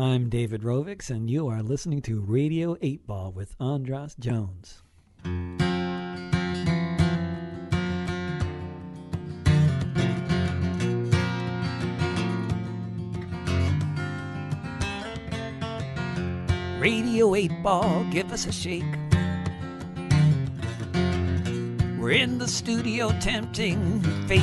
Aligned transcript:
I'm 0.00 0.30
David 0.30 0.62
Rovics, 0.62 1.10
and 1.10 1.28
you 1.28 1.48
are 1.48 1.62
listening 1.62 2.00
to 2.02 2.20
Radio 2.22 2.74
8 2.80 3.06
Ball 3.06 3.32
with 3.32 3.54
Andras 3.60 4.14
Jones. 4.18 4.80
Radio 16.80 17.34
8 17.34 17.62
Ball, 17.62 18.06
give 18.10 18.32
us 18.32 18.46
a 18.46 18.52
shake. 18.52 18.82
We're 21.98 22.12
in 22.12 22.38
the 22.38 22.48
studio 22.48 23.10
tempting 23.20 24.00
fate. 24.26 24.40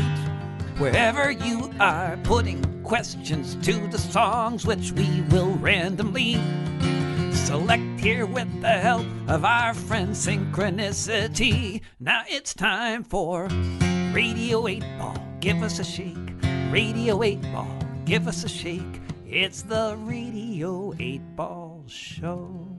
Wherever 0.78 1.32
you 1.32 1.74
are, 1.80 2.16
putting 2.24 2.77
questions 2.88 3.56
to 3.56 3.86
the 3.90 3.98
songs 3.98 4.66
which 4.66 4.94
we 4.94 5.22
will 5.24 5.52
randomly 5.56 6.36
select 7.34 8.00
here 8.00 8.26
with 8.26 8.50
the 8.62 8.70
help 8.70 9.06
of 9.28 9.44
our 9.44 9.74
friend 9.74 10.12
Synchronicity. 10.12 11.82
Now 12.00 12.24
it's 12.30 12.54
time 12.54 13.04
for 13.04 13.50
Radio 14.14 14.70
8 14.70 14.86
Ball, 14.98 15.22
give 15.42 15.64
us 15.64 15.80
a 15.80 15.84
shake. 15.84 16.16
Radio 16.72 17.24
8 17.24 17.42
Ball, 17.52 17.78
give 18.06 18.26
us 18.26 18.46
a 18.46 18.50
shake. 18.50 19.02
It's 19.26 19.64
the 19.64 19.98
Radio 20.00 20.94
8 20.98 21.36
Ball 21.36 21.84
Show. 21.88 22.77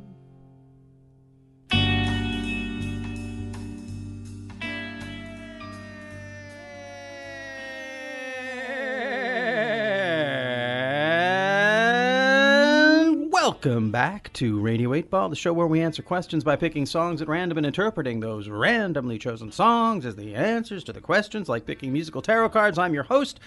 Welcome 13.61 13.91
back 13.91 14.33
to 14.35 14.61
Radio 14.61 14.95
8 14.95 15.11
Ball, 15.11 15.29
the 15.31 15.35
show 15.35 15.53
where 15.53 15.67
we 15.67 15.81
answer 15.81 16.01
questions 16.01 16.45
by 16.45 16.55
picking 16.55 16.87
songs 16.87 17.21
at 17.21 17.27
random 17.27 17.59
and 17.59 17.67
interpreting 17.67 18.21
those 18.21 18.49
randomly 18.49 19.19
chosen 19.19 19.51
songs 19.51 20.07
as 20.07 20.15
the 20.15 20.37
answers 20.37 20.85
to 20.85 20.93
the 20.93 21.01
questions, 21.01 21.49
like 21.49 21.67
picking 21.67 21.93
musical 21.93 22.23
tarot 22.23 22.51
cards. 22.51 22.79
I'm 22.79 22.95
your 22.95 23.03
host, 23.03 23.41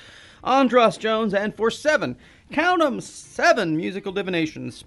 Andras 0.44 0.98
Jones, 0.98 1.34
and 1.34 1.56
for 1.56 1.72
seven, 1.72 2.18
count 2.52 2.84
'em, 2.84 3.00
seven 3.00 3.78
musical 3.78 4.12
divinations, 4.12 4.84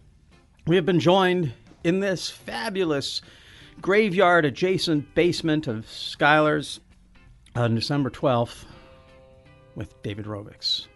we 0.66 0.77
have 0.77 0.84
been 0.84 1.00
joined 1.00 1.55
in 1.84 2.00
this 2.00 2.28
fabulous 2.28 3.22
graveyard 3.81 4.44
adjacent 4.44 5.14
basement 5.14 5.66
of 5.66 5.86
Skylar's 5.86 6.81
on 7.56 7.75
December 7.75 8.11
12th 8.11 8.66
with 9.75 10.03
David 10.03 10.27
Rovics. 10.27 10.86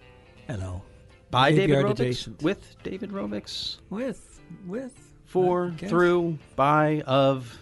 Hello. 0.47 0.83
By 1.31 1.51
David 1.51 1.67
Graveyard 1.67 1.87
Rovics. 1.87 2.01
adjacent. 2.01 2.43
With 2.43 2.77
David 2.83 3.11
Rovics. 3.11 3.77
With, 3.91 4.41
with. 4.67 4.95
For, 5.27 5.73
through, 5.77 6.39
by, 6.57 7.03
of. 7.03 7.59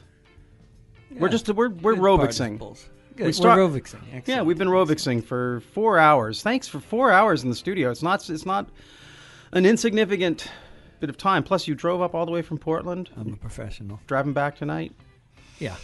We're 1.11 1.29
just, 1.29 1.49
we're, 1.49 1.71
we're 1.71 1.95
Good 1.95 2.03
Rovixing. 2.03 2.19
participles. 2.59 2.89
Good. 3.17 3.27
We 3.27 3.33
start- 3.33 3.59
We're 3.59 3.69
Rovixing. 3.69 4.27
Yeah, 4.27 4.43
we've 4.43 4.59
been 4.59 4.69
Rovixing 4.69 5.25
for 5.25 5.61
four 5.73 5.99
hours. 5.99 6.43
Thanks 6.43 6.69
for 6.69 6.79
four 6.79 7.11
hours 7.11 7.43
in 7.43 7.51
the 7.51 7.57
studio. 7.57 7.91
It's 7.91 8.03
not, 8.03 8.29
it's 8.31 8.47
not 8.47 8.69
an 9.53 9.67
insignificant 9.67 10.49
bit 11.01 11.11
of 11.11 11.17
time. 11.17 11.43
Plus, 11.43 11.67
you 11.67 11.75
drove 11.75 12.03
up 12.03 12.15
all 12.15 12.25
the 12.27 12.33
way 12.33 12.43
from 12.43 12.59
Portland, 12.59 13.11
I'm 13.17 13.33
a 13.33 13.37
professional. 13.37 13.99
driving 14.07 14.33
back 14.33 14.57
tonight. 14.57 14.93
Yeah. 15.59 15.77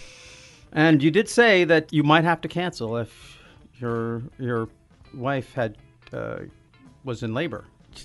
And 0.72 1.02
you 1.02 1.11
did 1.11 1.28
say 1.28 1.64
that 1.64 1.92
you 1.92 2.02
might 2.02 2.24
have 2.24 2.41
to 2.42 2.48
cancel 2.48 2.96
if 2.96 3.39
your 3.80 4.22
your 4.39 4.69
wife 5.14 5.52
had 5.52 5.77
uh, 6.12 6.41
was 7.05 7.22
in 7.22 7.34
labor. 7.34 7.64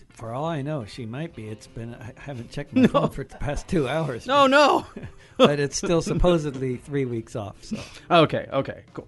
For 0.10 0.34
all 0.34 0.46
I 0.46 0.62
know, 0.62 0.86
she 0.86 1.06
might 1.06 1.36
be. 1.36 1.48
It's 1.48 1.68
been 1.68 1.96
I 1.96 2.14
haven't 2.18 2.52
checked 2.52 2.74
my 2.74 2.88
phone 2.88 3.10
for 3.10 3.24
the 3.24 3.36
past 3.36 3.68
two 3.68 3.88
hours. 3.88 4.26
No, 4.26 4.48
no. 4.48 4.86
but 5.38 5.60
it's 5.60 5.78
still 5.78 6.02
supposedly 6.02 6.78
three 6.78 7.06
weeks 7.06 7.36
off. 7.36 7.64
So 7.64 7.78
Okay, 8.10 8.48
okay, 8.52 8.84
cool. 8.94 9.08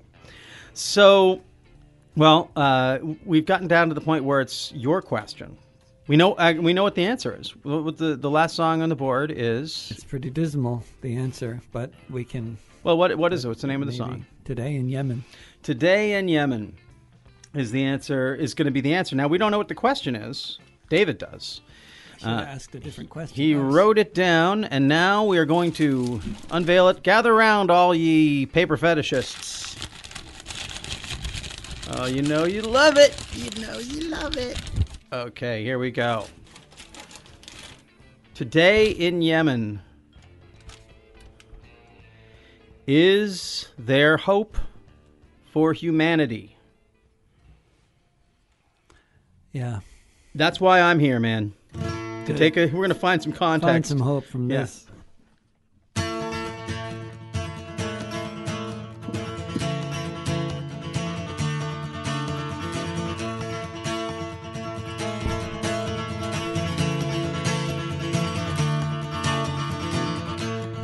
So, 0.74 1.42
well, 2.16 2.52
uh, 2.56 3.00
we've 3.26 3.46
gotten 3.46 3.68
down 3.68 3.90
to 3.90 3.96
the 3.96 4.02
point 4.02 4.24
where 4.24 4.42
it's 4.42 4.72
your 4.74 5.02
question. 5.02 5.58
We 6.08 6.16
know 6.16 6.34
uh, 6.34 6.54
we 6.60 6.74
know 6.74 6.84
what 6.84 6.96
the 6.96 7.06
answer 7.06 7.38
is. 7.40 7.52
What 7.64 7.98
the 7.98 8.16
the 8.16 8.30
last 8.30 8.56
song 8.56 8.82
on 8.82 8.90
the 8.90 8.96
board 8.96 9.32
is 9.32 9.90
it's 9.92 10.04
pretty 10.04 10.30
dismal 10.30 10.84
the 11.02 11.16
answer, 11.16 11.62
but 11.72 11.92
we 12.10 12.24
can 12.24 12.58
well, 12.84 12.98
what 12.98 13.16
what 13.18 13.34
is 13.34 13.46
it? 13.46 13.48
What's 13.48 13.62
the 13.62 13.68
name 13.68 13.82
of 13.82 13.88
the 13.88 13.94
song? 13.94 14.26
today 14.46 14.76
in 14.76 14.90
Yemen. 14.90 15.24
Today 15.62 16.14
in 16.14 16.28
Yemen 16.28 16.76
is 17.54 17.72
the 17.72 17.84
answer 17.84 18.34
is 18.34 18.56
going 18.56 18.66
to 18.66 18.72
be 18.72 18.82
the 18.82 18.96
answer. 18.96 19.16
Now 19.16 19.28
we 19.28 19.38
don't 19.38 19.52
know 19.52 19.60
what 19.60 19.68
the 19.68 19.76
question 19.76 20.16
is. 20.16 20.58
David 20.90 21.18
does. 21.18 21.62
Uh, 22.26 22.44
asked 22.48 22.76
a 22.76 22.80
different 22.80 23.10
question. 23.10 23.36
He 23.36 23.54
That 23.54 23.64
was- 23.64 23.74
wrote 23.74 23.98
it 23.98 24.14
down, 24.14 24.66
and 24.66 24.88
now 24.90 25.24
we 25.24 25.38
are 25.38 25.46
going 25.46 25.72
to 25.74 26.20
unveil 26.52 26.90
it. 26.90 27.02
Gather 27.02 27.34
round, 27.34 27.72
all 27.72 27.96
ye 27.96 28.46
paper 28.46 28.76
fetishists. 28.78 29.78
Oh, 31.92 32.06
you 32.08 32.22
know 32.22 32.44
you 32.46 32.62
love 32.62 32.98
it. 32.98 33.16
You 33.34 33.50
know 33.62 33.80
you 33.80 34.10
love 34.10 34.36
it. 34.38 34.60
Okay, 35.14 35.64
here 35.64 35.80
we 35.80 35.92
go. 35.92 36.26
Today 38.36 38.92
in 38.92 39.22
Yemen, 39.22 39.82
is 42.86 43.70
there 43.78 44.18
hope 44.18 44.58
for 45.52 45.74
humanity? 45.74 46.58
Yeah. 49.52 49.80
That's 50.40 50.62
why 50.62 50.80
I'm 50.80 51.00
here, 51.00 51.20
man. 51.20 51.54
To 51.74 52.34
take 52.34 52.56
a, 52.56 52.68
we're 52.68 52.84
gonna 52.84 52.94
find 52.94 53.22
some 53.22 53.34
context. 53.34 53.68
Find 53.74 53.86
some 53.86 54.00
hope 54.00 54.24
from 54.24 54.50
Yeah. 54.50 54.62
this. 54.62 54.86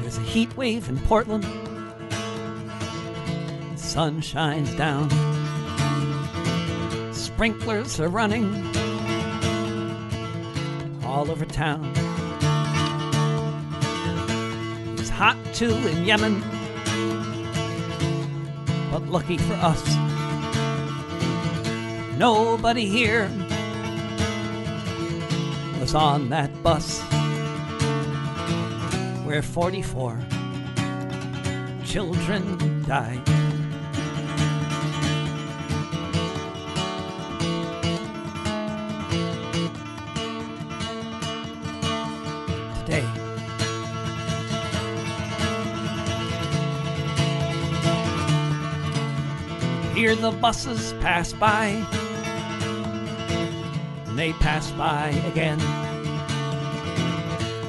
There's 0.01 0.17
a 0.17 0.21
heat 0.21 0.55
wave 0.55 0.87
in 0.89 0.97
Portland. 0.99 1.43
The 3.73 3.77
sun 3.77 4.21
shines 4.21 4.73
down. 4.75 5.09
Sprinklers 7.13 7.99
are 7.99 8.09
running 8.09 8.51
all 11.15 11.31
over 11.31 11.45
town. 11.45 11.81
It's 14.99 15.07
hot 15.07 15.37
too 15.53 15.73
in 15.87 16.03
Yemen, 16.03 16.41
but 18.91 19.07
lucky 19.07 19.37
for 19.37 19.53
us, 19.53 19.81
nobody 22.17 22.85
here 22.85 23.31
was 25.79 25.95
on 25.95 26.27
that 26.31 26.51
bus 26.61 26.99
where 29.23 29.41
44 29.41 30.21
children 31.85 32.83
died. 32.83 33.34
Hear 50.05 50.15
the 50.15 50.29
buses 50.29 50.93
pass 51.01 51.33
by, 51.33 51.83
and 54.05 54.19
they 54.19 54.33
pass 54.33 54.69
by 54.73 55.07
again. 55.25 55.59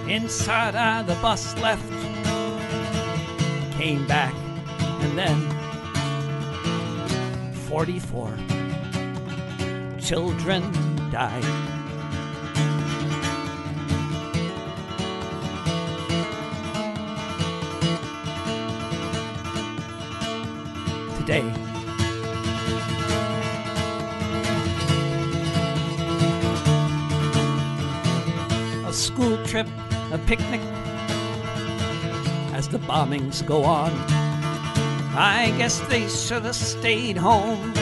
Inside 0.07 0.75
uh, 0.75 1.03
the 1.03 1.15
bus 1.23 1.57
left, 1.63 1.91
came 3.79 4.07
back, 4.07 4.35
and 5.01 5.17
then 5.17 5.51
44 7.69 8.37
children 9.99 10.71
died. 11.11 11.43
Today. 21.17 21.66
School 29.17 29.43
trip, 29.47 29.67
a 30.13 30.19
picnic, 30.27 30.61
as 32.53 32.69
the 32.69 32.79
bombings 32.81 33.41
go 33.47 33.65
on. 33.65 33.91
I 35.17 35.55
guess 35.57 35.81
they 35.89 36.07
should 36.07 36.45
have 36.45 36.55
stayed 36.55 37.17
home. 37.17 37.73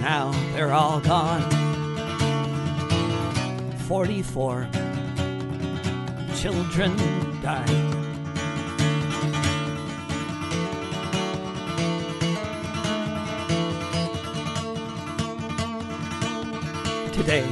Now 0.00 0.32
they're 0.54 0.72
all 0.72 0.98
gone. 0.98 1.48
44 3.86 4.68
children 6.34 6.96
died. 7.42 7.68
Today, 17.12 17.46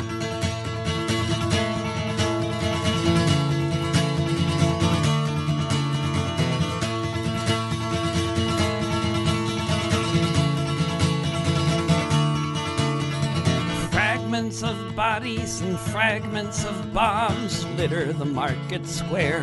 and 15.58 15.76
fragments 15.76 16.64
of 16.64 16.94
bombs 16.94 17.66
litter 17.76 18.12
the 18.12 18.24
market 18.24 18.86
square. 18.86 19.42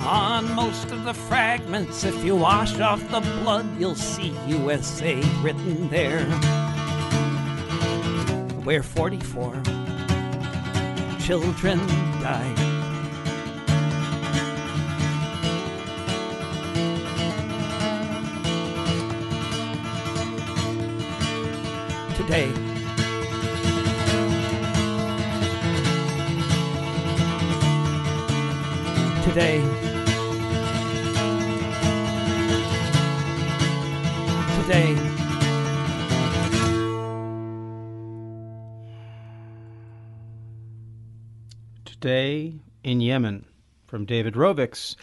On 0.00 0.52
most 0.52 0.90
of 0.90 1.04
the 1.04 1.14
fragments, 1.14 2.02
if 2.02 2.24
you 2.24 2.34
wash 2.34 2.80
off 2.80 3.00
the 3.08 3.20
blood, 3.20 3.66
you'll 3.78 3.94
see 3.94 4.34
USA 4.48 5.22
written 5.42 5.88
there. 5.88 6.24
Where 8.64 8.82
44 8.82 9.62
children 11.20 11.78
died. 12.20 12.58
Today, 22.16 22.67
today. 29.28 29.60
Today. 34.62 34.96
Today 41.84 42.54
in 42.82 43.02
Yemen 43.02 43.44
from 43.86 44.06
David 44.06 44.32
Rovics. 44.32 44.96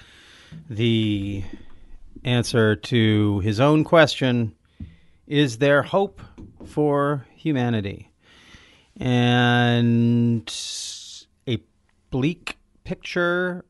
The 0.71 1.43
answer 2.23 2.75
to 2.75 3.39
his 3.41 3.59
own 3.59 3.83
question 3.83 4.55
Is 5.27 5.59
there 5.59 5.83
hope 5.83 6.19
for 6.65 7.27
humanity? 7.35 8.09
And 8.97 10.51
a 11.47 11.59
bleak 12.09 12.57
picture, 12.83 13.65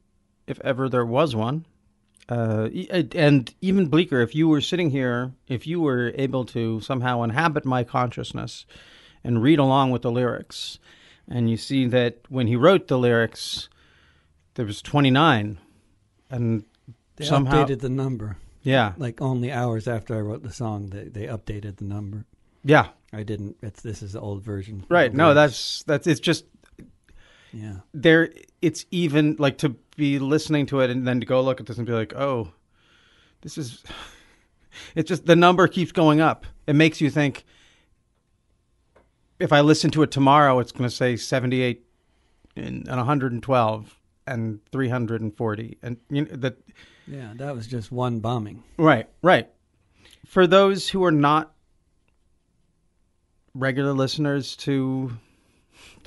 if 0.48 0.60
ever 0.62 0.90
there 0.90 1.06
was 1.06 1.36
one. 1.36 1.66
Uh, 2.28 2.70
e- 2.72 2.88
and 3.16 3.54
even 3.62 3.88
bleaker, 3.88 4.22
if 4.22 4.34
you 4.34 4.48
were 4.48 4.62
sitting 4.62 4.90
here, 4.90 5.32
if 5.48 5.68
you 5.68 5.80
were 5.80 6.12
able 6.16 6.44
to 6.46 6.80
somehow 6.82 7.22
inhabit 7.22 7.66
my 7.66 7.84
consciousness 7.84 8.66
and 9.24 9.44
read 9.44 9.60
along 9.60 9.92
with 9.92 10.02
the 10.02 10.12
lyrics, 10.12 10.80
and 11.28 11.50
you 11.50 11.58
see 11.58 11.86
that 11.88 12.18
when 12.30 12.48
he 12.48 12.56
wrote 12.56 12.88
the 12.88 12.98
lyrics, 12.98 13.70
there 14.56 14.66
was 14.66 14.82
29, 14.82 15.58
and 16.32 16.64
They 17.18 17.26
somehow, 17.26 17.64
updated 17.66 17.82
the 17.82 17.90
number. 17.90 18.38
yeah, 18.64 18.94
Like 18.98 19.22
only 19.22 19.52
hours 19.52 19.88
after 19.88 20.16
I 20.16 20.22
wrote 20.22 20.42
the 20.44 20.52
song, 20.54 20.88
they, 20.90 21.04
they 21.04 21.26
updated 21.28 21.78
the 21.78 21.86
number. 21.86 22.26
yeah, 22.64 22.88
I 23.14 23.22
didn't. 23.24 23.58
It's 23.62 23.82
this 23.82 24.02
is 24.02 24.14
the 24.14 24.20
old 24.20 24.42
version. 24.44 24.84
right. 24.90 25.14
No, 25.14 25.34
that's 25.36 25.84
that's 25.84 26.06
it's 26.08 26.20
just 26.20 26.44
yeah. 27.56 27.76
there. 27.94 28.30
It's 28.62 28.86
even 28.92 29.38
like 29.40 29.58
to 29.60 29.70
be 29.96 30.20
listening 30.20 30.66
to 30.68 30.82
it 30.82 30.90
and 30.90 31.08
then 31.08 31.22
to 31.22 31.26
go 31.26 31.42
look 31.42 31.60
at 31.60 31.66
this 31.66 31.78
and 31.78 31.88
be 31.88 31.94
like, 31.94 32.14
oh, 32.14 32.52
this 33.42 33.58
is. 33.58 33.84
It's 34.94 35.08
just 35.08 35.26
the 35.26 35.38
number 35.38 35.70
keeps 35.70 35.94
going 35.94 36.20
up. 36.20 36.46
It 36.68 36.74
makes 36.74 37.00
you 37.00 37.10
think. 37.10 37.46
If 39.40 39.54
I 39.54 39.62
listen 39.62 39.90
to 39.92 40.04
it 40.04 40.12
tomorrow, 40.12 40.60
it's 40.60 40.74
going 40.74 40.90
to 40.90 40.94
say 40.94 41.16
seventy-eight 41.16 41.86
and, 42.58 42.86
and 42.86 42.98
one 42.98 43.06
hundred 43.06 43.32
and 43.32 43.42
twelve 43.42 43.98
and 44.28 44.60
three 44.74 44.90
hundred 44.90 45.22
and 45.22 45.34
forty, 45.34 45.78
and 45.82 45.96
you 46.10 46.26
know, 46.26 46.36
that 46.36 46.58
Yeah, 47.08 47.32
that 47.38 47.56
was 47.56 47.68
just 47.68 47.90
one 47.90 48.20
bombing. 48.20 48.66
Right, 48.78 49.08
right. 49.22 49.50
For 50.26 50.46
those 50.46 50.90
who 50.90 51.06
are 51.06 51.12
not 51.12 51.54
regular 53.54 53.94
listeners 53.94 54.58
to 54.58 55.12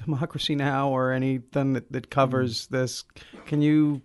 Democracy 0.04 0.54
Now 0.54 0.90
or 0.90 1.12
anything 1.12 1.74
that, 1.74 1.90
that 1.92 2.10
covers 2.10 2.66
this, 2.68 3.04
can 3.46 3.62
you 3.62 4.02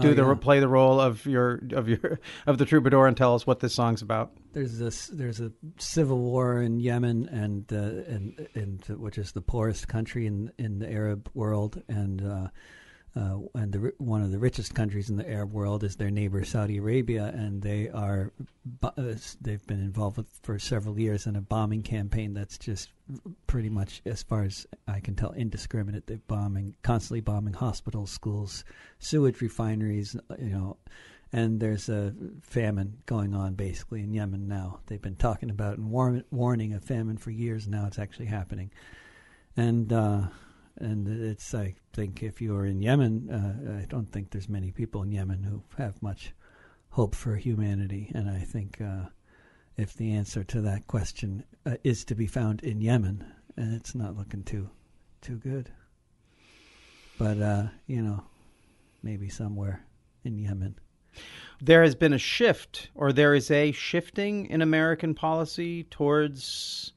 do 0.00 0.10
Oh, 0.10 0.14
the 0.14 0.22
yeah. 0.24 0.34
play 0.34 0.60
the 0.60 0.68
role 0.68 1.00
of 1.00 1.26
your 1.26 1.60
of 1.72 1.88
your 1.88 2.20
of 2.46 2.58
the 2.58 2.64
troubadour 2.64 3.08
and 3.08 3.16
tell 3.16 3.34
us 3.34 3.44
what 3.44 3.58
this 3.58 3.74
song's 3.74 4.02
about? 4.02 4.30
There's 4.52 4.78
this. 4.78 5.08
There's 5.08 5.40
a 5.40 5.50
civil 5.78 6.18
war 6.18 6.62
in 6.62 6.78
Yemen, 6.78 7.28
and 7.28 7.64
uh, 7.72 7.76
and 8.12 8.48
and 8.54 8.84
which 9.00 9.18
is 9.18 9.32
the 9.32 9.40
poorest 9.40 9.88
country 9.88 10.26
in 10.26 10.52
in 10.58 10.78
the 10.78 10.88
Arab 10.92 11.28
world, 11.34 11.82
and 11.88 12.22
uh, 12.24 12.48
uh, 13.16 13.38
and 13.54 13.72
the, 13.72 13.92
one 13.98 14.22
of 14.22 14.30
the 14.30 14.38
richest 14.38 14.74
countries 14.74 15.10
in 15.10 15.16
the 15.16 15.28
Arab 15.28 15.52
world 15.52 15.82
is 15.82 15.96
their 15.96 16.10
neighbor 16.10 16.44
Saudi 16.44 16.78
Arabia, 16.78 17.32
and 17.34 17.60
they 17.60 17.88
are 17.88 18.32
uh, 18.82 18.90
they've 19.40 19.66
been 19.66 19.80
involved 19.80 20.16
with, 20.16 20.28
for 20.42 20.60
several 20.60 20.98
years 20.98 21.26
in 21.26 21.34
a 21.34 21.40
bombing 21.40 21.82
campaign 21.82 22.34
that's 22.34 22.56
just 22.56 22.90
pretty 23.48 23.68
much, 23.68 24.00
as 24.06 24.22
far 24.22 24.44
as 24.44 24.64
I 24.86 25.00
can 25.00 25.16
tell, 25.16 25.32
indiscriminate. 25.32 26.06
They're 26.06 26.18
bombing 26.28 26.76
constantly 26.82 27.20
bombing 27.20 27.54
hospitals, 27.54 28.12
schools, 28.12 28.64
sewage 29.00 29.40
refineries, 29.40 30.14
uh, 30.14 30.36
you 30.38 30.50
know. 30.50 30.76
And 31.32 31.60
there's 31.60 31.88
a 31.88 32.14
famine 32.42 32.98
going 33.06 33.34
on 33.34 33.54
basically 33.54 34.02
in 34.02 34.12
Yemen 34.12 34.46
now. 34.46 34.80
They've 34.86 35.02
been 35.02 35.16
talking 35.16 35.50
about 35.50 35.78
and 35.78 35.90
war- 35.90 36.22
warning 36.30 36.74
a 36.74 36.80
famine 36.80 37.16
for 37.16 37.30
years. 37.30 37.66
Now 37.66 37.86
it's 37.86 37.98
actually 37.98 38.26
happening, 38.26 38.70
and 39.56 39.92
uh, 39.92 40.22
and 40.80 41.06
it's 41.06 41.54
I 41.54 41.74
think 41.92 42.22
if 42.22 42.40
you 42.40 42.56
are 42.56 42.66
in 42.66 42.82
Yemen, 42.82 43.30
uh, 43.30 43.82
I 43.82 43.86
don't 43.86 44.10
think 44.10 44.30
there's 44.30 44.48
many 44.48 44.70
people 44.70 45.02
in 45.02 45.12
Yemen 45.12 45.42
who 45.42 45.62
have 45.76 46.02
much 46.02 46.32
hope 46.90 47.14
for 47.14 47.36
humanity. 47.36 48.10
And 48.14 48.28
I 48.28 48.40
think 48.40 48.80
uh, 48.80 49.06
if 49.76 49.94
the 49.94 50.12
answer 50.12 50.42
to 50.44 50.60
that 50.62 50.86
question 50.86 51.44
uh, 51.66 51.76
is 51.84 52.04
to 52.06 52.14
be 52.14 52.26
found 52.26 52.62
in 52.62 52.80
Yemen, 52.80 53.24
and 53.56 53.74
it's 53.74 53.94
not 53.94 54.16
looking 54.16 54.42
too 54.42 54.70
too 55.20 55.36
good. 55.36 55.70
But 57.18 57.40
uh, 57.40 57.64
you 57.86 58.02
know, 58.02 58.24
maybe 59.02 59.28
somewhere 59.28 59.84
in 60.24 60.38
Yemen. 60.38 60.76
There 61.60 61.82
has 61.82 61.94
been 61.94 62.12
a 62.12 62.18
shift, 62.18 62.88
or 62.94 63.12
there 63.12 63.34
is 63.34 63.50
a 63.50 63.72
shifting 63.72 64.46
in 64.46 64.62
American 64.62 65.14
policy 65.14 65.84
towards 65.84 66.92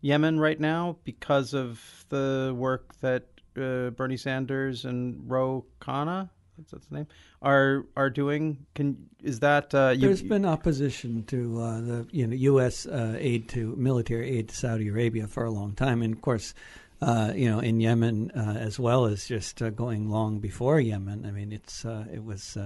Yemen 0.00 0.38
right 0.38 0.58
now 0.58 0.96
because 1.04 1.54
of 1.54 1.80
the 2.08 2.54
work 2.56 2.94
that 3.00 3.26
uh, 3.56 3.90
Bernie 3.90 4.16
Sanders 4.16 4.84
and 4.84 5.30
Ro 5.30 5.64
Khanna, 5.80 6.30
that's, 6.56 6.70
that's 6.70 6.86
the 6.86 6.96
name, 6.96 7.06
are 7.42 7.86
are 7.96 8.10
doing. 8.10 8.66
Can 8.74 9.08
is 9.22 9.40
that 9.40 9.74
uh, 9.74 9.94
you, 9.94 10.06
There's 10.08 10.22
been 10.22 10.44
opposition 10.44 11.24
to 11.24 11.60
uh, 11.60 11.80
the 11.80 12.06
you 12.10 12.26
know 12.26 12.34
U.S. 12.34 12.86
Uh, 12.86 13.16
aid 13.18 13.48
to 13.50 13.74
military 13.76 14.38
aid 14.38 14.48
to 14.48 14.56
Saudi 14.56 14.88
Arabia 14.88 15.26
for 15.26 15.44
a 15.44 15.50
long 15.50 15.74
time, 15.74 16.02
and 16.02 16.14
of 16.14 16.20
course, 16.20 16.54
uh, 17.02 17.32
you 17.34 17.50
know 17.50 17.60
in 17.60 17.80
Yemen 17.80 18.30
uh, 18.32 18.56
as 18.58 18.78
well 18.78 19.06
as 19.06 19.26
just 19.26 19.60
going 19.74 20.10
long 20.10 20.40
before 20.40 20.80
Yemen. 20.80 21.26
I 21.26 21.30
mean, 21.30 21.52
it's 21.52 21.84
it 21.84 22.24
was 22.24 22.56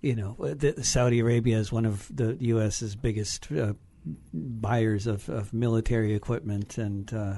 you 0.00 0.14
know 0.14 0.36
Saudi 0.82 1.20
Arabia 1.20 1.58
is 1.58 1.72
one 1.72 1.86
of 1.86 2.14
the 2.14 2.36
U.S.'s 2.40 2.94
biggest 2.96 3.50
uh, 3.52 3.74
buyers 4.32 5.06
of, 5.06 5.28
of 5.28 5.52
military 5.52 6.14
equipment 6.14 6.78
and. 6.78 7.12
Uh, 7.12 7.34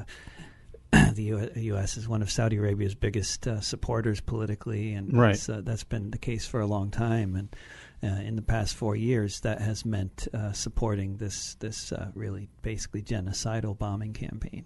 the 1.12 1.22
U- 1.22 1.50
U.S. 1.74 1.98
is 1.98 2.08
one 2.08 2.22
of 2.22 2.30
Saudi 2.30 2.56
Arabia's 2.56 2.94
biggest 2.94 3.46
uh, 3.46 3.60
supporters 3.60 4.22
politically, 4.22 4.94
and 4.94 5.12
Right. 5.12 5.32
that's, 5.32 5.46
uh, 5.46 5.60
that's 5.62 5.84
been 5.84 6.10
the 6.10 6.16
case 6.16 6.46
for 6.46 6.60
a 6.60 6.66
long 6.66 6.90
time. 6.90 7.36
And 7.36 7.54
uh, 8.02 8.22
in 8.22 8.36
the 8.36 8.40
past 8.42 8.74
four 8.74 8.96
years, 8.96 9.40
that 9.40 9.60
has 9.60 9.84
meant 9.84 10.28
uh, 10.32 10.52
supporting 10.52 11.18
this 11.18 11.56
this 11.56 11.92
uh, 11.92 12.10
really 12.14 12.48
basically 12.62 13.02
genocidal 13.02 13.76
bombing 13.76 14.14
campaign. 14.14 14.64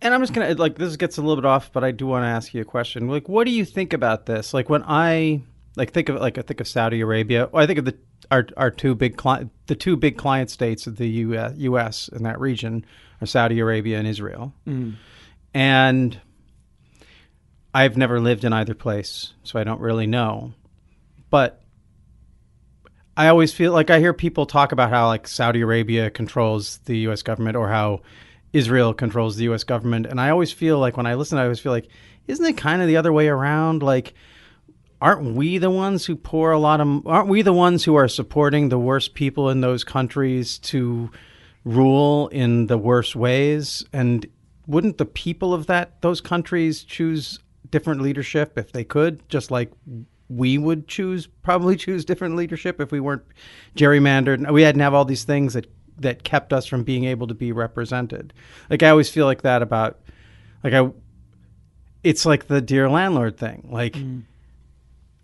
And 0.00 0.14
I'm 0.14 0.20
just 0.22 0.32
gonna 0.32 0.54
like 0.54 0.76
this 0.76 0.96
gets 0.96 1.18
a 1.18 1.20
little 1.20 1.36
bit 1.36 1.44
off, 1.44 1.70
but 1.72 1.82
I 1.84 1.90
do 1.90 2.06
want 2.06 2.22
to 2.22 2.28
ask 2.28 2.54
you 2.54 2.62
a 2.62 2.64
question. 2.64 3.08
Like, 3.08 3.28
what 3.28 3.44
do 3.44 3.50
you 3.50 3.64
think 3.66 3.92
about 3.92 4.24
this? 4.26 4.54
Like, 4.54 4.70
when 4.70 4.84
I 4.86 5.42
like 5.76 5.92
think 5.92 6.08
of 6.08 6.16
it, 6.16 6.22
like 6.22 6.38
I 6.38 6.42
think 6.42 6.60
of 6.60 6.68
Saudi 6.68 7.00
Arabia, 7.00 7.50
or 7.52 7.60
I 7.60 7.66
think 7.66 7.80
of 7.80 7.84
the 7.84 7.96
our 8.30 8.46
our 8.56 8.70
two 8.70 8.94
big 8.94 9.16
cli- 9.16 9.48
the 9.66 9.74
two 9.74 9.96
big 9.96 10.16
client 10.16 10.50
states 10.50 10.86
of 10.86 10.96
the 10.96 11.08
U.S. 11.08 11.54
U.S. 11.56 12.08
in 12.08 12.22
that 12.24 12.40
region 12.40 12.84
are 13.20 13.26
Saudi 13.26 13.58
Arabia 13.60 13.98
and 13.98 14.06
Israel. 14.06 14.52
Mm. 14.66 14.96
And 15.54 16.20
I've 17.74 17.96
never 17.96 18.20
lived 18.20 18.44
in 18.44 18.52
either 18.52 18.74
place, 18.74 19.32
so 19.42 19.58
I 19.58 19.64
don't 19.64 19.80
really 19.80 20.06
know. 20.06 20.52
But 21.30 21.62
I 23.16 23.28
always 23.28 23.52
feel 23.52 23.72
like 23.72 23.90
I 23.90 23.98
hear 23.98 24.12
people 24.12 24.46
talk 24.46 24.72
about 24.72 24.90
how 24.90 25.06
like 25.06 25.26
Saudi 25.26 25.60
Arabia 25.60 26.10
controls 26.10 26.78
the 26.84 26.98
U.S. 26.98 27.22
government, 27.22 27.56
or 27.56 27.68
how 27.68 28.02
Israel 28.52 28.94
controls 28.94 29.36
the 29.36 29.44
U.S. 29.44 29.64
government, 29.64 30.06
and 30.06 30.20
I 30.20 30.30
always 30.30 30.52
feel 30.52 30.78
like 30.78 30.96
when 30.96 31.06
I 31.06 31.14
listen, 31.14 31.38
I 31.38 31.42
always 31.42 31.60
feel 31.60 31.72
like, 31.72 31.88
isn't 32.26 32.44
it 32.44 32.56
kind 32.56 32.80
of 32.80 32.88
the 32.88 32.96
other 32.96 33.12
way 33.12 33.28
around? 33.28 33.82
Like, 33.82 34.14
aren't 35.00 35.34
we 35.34 35.58
the 35.58 35.70
ones 35.70 36.06
who 36.06 36.16
pour 36.16 36.50
a 36.52 36.58
lot 36.58 36.80
of? 36.80 37.06
Aren't 37.06 37.28
we 37.28 37.42
the 37.42 37.52
ones 37.52 37.84
who 37.84 37.94
are 37.94 38.08
supporting 38.08 38.68
the 38.68 38.78
worst 38.78 39.14
people 39.14 39.50
in 39.50 39.60
those 39.60 39.84
countries 39.84 40.58
to 40.60 41.10
rule 41.64 42.28
in 42.28 42.66
the 42.66 42.78
worst 42.78 43.14
ways? 43.14 43.84
And 43.92 44.26
wouldn't 44.66 44.98
the 44.98 45.06
people 45.06 45.54
of 45.54 45.66
that 45.66 46.00
those 46.02 46.20
countries 46.20 46.84
choose 46.84 47.40
different 47.70 48.00
leadership 48.00 48.58
if 48.58 48.72
they 48.72 48.84
could, 48.84 49.26
just 49.28 49.50
like 49.50 49.70
we 50.28 50.58
would 50.58 50.88
choose 50.88 51.26
probably 51.42 51.76
choose 51.84 52.04
different 52.04 52.36
leadership 52.36 52.80
if 52.80 52.92
we 52.92 53.00
weren't 53.00 53.24
gerrymandered. 53.76 54.50
We 54.52 54.62
hadn't 54.62 54.80
have 54.80 54.94
all 54.94 55.04
these 55.04 55.24
things 55.24 55.54
that 55.54 55.66
that 56.00 56.22
kept 56.22 56.52
us 56.52 56.64
from 56.66 56.84
being 56.84 57.04
able 57.04 57.26
to 57.26 57.34
be 57.34 57.50
represented. 57.50 58.32
Like 58.70 58.82
I 58.82 58.90
always 58.90 59.10
feel 59.10 59.26
like 59.26 59.42
that 59.42 59.62
about 59.62 59.98
like 60.62 60.72
I 60.72 60.90
it's 62.04 62.24
like 62.24 62.46
the 62.46 62.60
dear 62.60 62.88
landlord 62.88 63.36
thing. 63.36 63.68
Like 63.70 63.94
mm. 63.94 64.22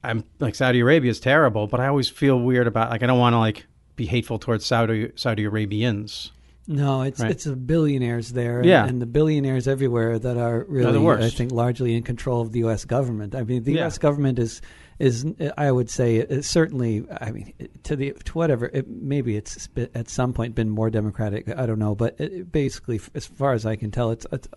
I'm 0.04 0.24
like 0.40 0.54
Saudi 0.54 0.80
Arabia 0.80 1.10
is 1.10 1.20
terrible, 1.20 1.66
but 1.66 1.80
I 1.80 1.86
always 1.88 2.08
feel 2.08 2.38
weird 2.40 2.66
about 2.66 2.90
like 2.90 3.02
I 3.02 3.06
don't 3.06 3.18
want 3.18 3.34
to 3.34 3.38
like 3.38 3.66
be 3.96 4.06
hateful 4.06 4.38
towards 4.38 4.64
Saudi 4.66 5.10
Saudi 5.16 5.44
Arabians. 5.44 6.32
No, 6.66 7.02
it's 7.02 7.20
Right. 7.20 7.30
it's 7.30 7.44
the 7.44 7.56
billionaires 7.56 8.30
there, 8.32 8.60
and, 8.60 8.66
Yeah. 8.68 8.86
and 8.86 9.00
the 9.00 9.06
billionaires 9.06 9.68
everywhere 9.68 10.18
that 10.18 10.38
are 10.38 10.64
really. 10.66 11.06
I 11.26 11.28
think, 11.28 11.52
largely 11.52 11.94
in 11.94 12.02
control 12.02 12.40
of 12.40 12.52
the 12.52 12.60
U.S. 12.60 12.86
government. 12.86 13.34
I 13.34 13.42
mean, 13.44 13.64
the 13.64 13.72
Yeah. 13.72 13.80
U.S. 13.82 13.98
government 13.98 14.38
is 14.38 14.62
is 14.98 15.26
I 15.56 15.70
would 15.72 15.90
say 15.90 16.16
is 16.16 16.46
certainly. 16.48 17.04
I 17.20 17.30
mean, 17.32 17.52
to 17.84 17.96
the 17.96 18.12
to 18.24 18.32
whatever 18.38 18.66
it, 18.66 18.88
maybe 18.88 19.36
it's 19.36 19.66
been- 19.68 19.88
at 19.94 20.08
some 20.08 20.32
point 20.32 20.54
been 20.54 20.70
more 20.70 20.90
democratic. 20.90 21.48
I 21.48 21.66
don't 21.66 21.78
know, 21.78 21.94
but 21.94 22.18
it, 22.20 22.50
basically, 22.52 23.00
as 23.14 23.26
far 23.26 23.52
as 23.52 23.66
I 23.66 23.76
can 23.76 23.90
tell, 23.90 24.10
it's 24.10 24.26
it's 24.32 24.48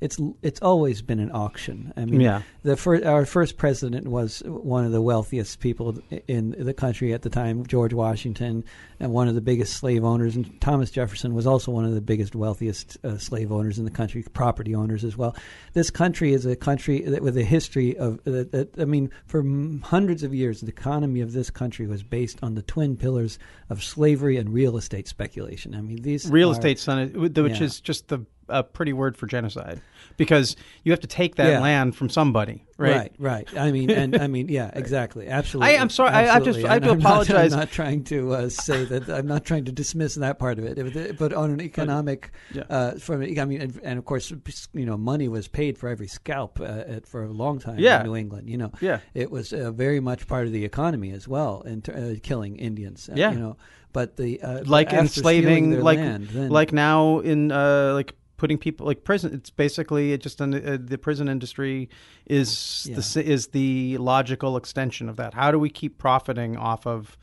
it's 0.00 0.18
it's 0.42 0.60
always 0.62 1.00
been 1.02 1.18
an 1.20 1.30
auction. 1.32 1.92
I 1.96 2.04
mean, 2.04 2.20
Yeah. 2.20 2.42
the 2.62 2.76
first, 2.76 3.04
our 3.04 3.24
first 3.24 3.56
president 3.56 4.08
was 4.08 4.42
one 4.46 4.84
of 4.84 4.92
the 4.92 5.00
wealthiest 5.00 5.60
people 5.60 5.98
in 6.28 6.54
the 6.58 6.74
country 6.74 7.12
at 7.14 7.22
the 7.22 7.30
time, 7.30 7.64
George 7.66 7.94
Washington, 7.94 8.64
and 9.00 9.12
one 9.12 9.28
of 9.28 9.34
the 9.34 9.40
biggest 9.40 9.74
slave 9.74 10.04
owners. 10.04 10.36
And 10.36 10.60
Thomas 10.60 10.90
Jefferson 10.90 11.34
was 11.34 11.46
also 11.46 11.72
one 11.72 11.84
of 11.86 11.94
the 11.94 12.00
biggest, 12.02 12.34
wealthiest 12.34 12.98
uh, 13.04 13.16
slave 13.18 13.50
owners 13.50 13.78
in 13.78 13.84
the 13.86 13.90
country, 13.90 14.22
property 14.34 14.74
owners 14.74 15.04
as 15.04 15.16
well. 15.16 15.34
This 15.72 15.90
country 15.90 16.32
is 16.34 16.44
a 16.44 16.56
country 16.56 17.00
that, 17.00 17.22
with 17.22 17.36
a 17.38 17.44
history 17.44 17.96
of, 17.96 18.14
uh, 18.26 18.44
that, 18.52 18.68
I 18.78 18.84
mean, 18.84 19.10
for 19.26 19.42
hundreds 19.86 20.22
of 20.22 20.34
years, 20.34 20.60
the 20.60 20.68
economy 20.68 21.20
of 21.20 21.32
this 21.32 21.50
country 21.50 21.86
was 21.86 22.02
based 22.02 22.38
on 22.42 22.54
the 22.54 22.62
twin 22.62 22.96
pillars 22.96 23.38
of 23.70 23.82
slavery 23.82 24.36
and 24.36 24.52
real 24.52 24.76
estate 24.76 25.06
speculation. 25.08 25.74
I 25.74 25.80
mean, 25.80 26.02
these 26.02 26.28
Real 26.30 26.48
are- 26.50 26.52
estate, 26.52 26.78
son, 26.78 27.12
which 27.14 27.36
Yeah. 27.36 27.62
is 27.62 27.80
just 27.80 28.08
the 28.08 28.20
a 28.48 28.62
pretty 28.62 28.92
word 28.92 29.16
for 29.16 29.26
genocide, 29.26 29.80
because 30.16 30.56
you 30.84 30.92
have 30.92 31.00
to 31.00 31.06
take 31.06 31.36
that 31.36 31.48
Yeah. 31.50 31.60
land 31.60 31.96
from 31.96 32.08
somebody, 32.08 32.64
right? 32.78 32.94
Right, 32.96 33.12
right. 33.18 33.56
I 33.58 33.72
mean, 33.72 33.90
and 33.90 34.16
I 34.16 34.26
mean, 34.28 34.48
yeah, 34.48 34.70
exactly, 34.74 35.28
absolutely. 35.28 35.74
I- 35.76 35.80
I'm 35.80 35.90
sorry, 35.90 36.10
I- 36.10 36.22
I 36.24 36.36
absolutely. 36.36 36.64
I 36.66 36.74
have 36.74 36.82
to 36.82 36.90
And 36.90 36.92
I'm 36.92 36.98
not- 37.00 37.10
apologize. 37.10 37.52
I'm 37.52 37.58
not 37.60 37.70
trying 37.70 38.04
to 38.04 38.32
uh, 38.34 38.48
say 38.48 38.84
that. 38.84 39.08
I'm 39.08 39.26
not 39.26 39.44
trying 39.44 39.64
to 39.66 39.72
dismiss 39.72 40.14
that 40.14 40.38
part 40.38 40.58
of 40.58 40.64
it, 40.64 41.18
but 41.18 41.32
on 41.32 41.50
an 41.50 41.60
economic, 41.60 42.30
Yeah. 42.54 42.62
uh, 42.70 42.92
from 42.92 43.22
I 43.22 43.44
mean, 43.44 43.60
and, 43.60 43.80
and 43.82 43.98
of 43.98 44.04
course, 44.04 44.32
you 44.72 44.86
know, 44.86 44.96
money 44.96 45.28
was 45.28 45.48
paid 45.48 45.76
for 45.78 45.88
every 45.88 46.06
scalp 46.08 46.60
uh, 46.60 46.64
at, 46.64 47.06
for 47.06 47.24
a 47.24 47.32
long 47.32 47.58
time 47.58 47.78
Yeah. 47.78 48.00
in 48.00 48.06
New 48.06 48.16
England. 48.16 48.48
You 48.48 48.58
know, 48.58 48.72
Yeah. 48.80 49.00
it 49.14 49.30
was 49.30 49.52
uh, 49.52 49.70
very 49.72 50.00
much 50.00 50.26
part 50.26 50.46
of 50.46 50.52
the 50.52 50.64
economy 50.64 51.10
as 51.12 51.26
well, 51.26 51.62
and 51.66 51.88
uh, 51.88 52.20
killing 52.22 52.56
Indians. 52.56 53.08
uh, 53.08 53.14
Yeah. 53.16 53.32
you 53.32 53.38
know, 53.38 53.56
but 53.92 54.16
the 54.16 54.40
uh, 54.42 54.62
like 54.66 54.92
enslaving, 54.92 55.80
like 55.80 55.98
land, 55.98 56.28
then- 56.28 56.50
like 56.50 56.72
now 56.72 57.20
in 57.20 57.50
uh, 57.50 57.92
like 57.94 58.14
putting 58.36 58.58
people 58.58 58.86
like 58.86 59.04
prison. 59.04 59.32
It's 59.34 59.50
basically 59.50 60.12
it 60.12 60.20
just 60.20 60.40
an, 60.40 60.54
uh, 60.54 60.78
the 60.80 60.98
prison 60.98 61.28
industry 61.28 61.88
is 62.26 62.84
the 62.84 62.90
Yeah. 62.92 62.98
s 62.98 63.16
is 63.16 63.46
the 63.48 63.98
logical 63.98 64.56
extension 64.56 65.08
of 65.08 65.16
that. 65.16 65.34
How 65.34 65.50
do 65.50 65.58
we 65.58 65.70
keep 65.70 65.98
profiting 65.98 66.56
off 66.56 66.86
of 66.86 67.16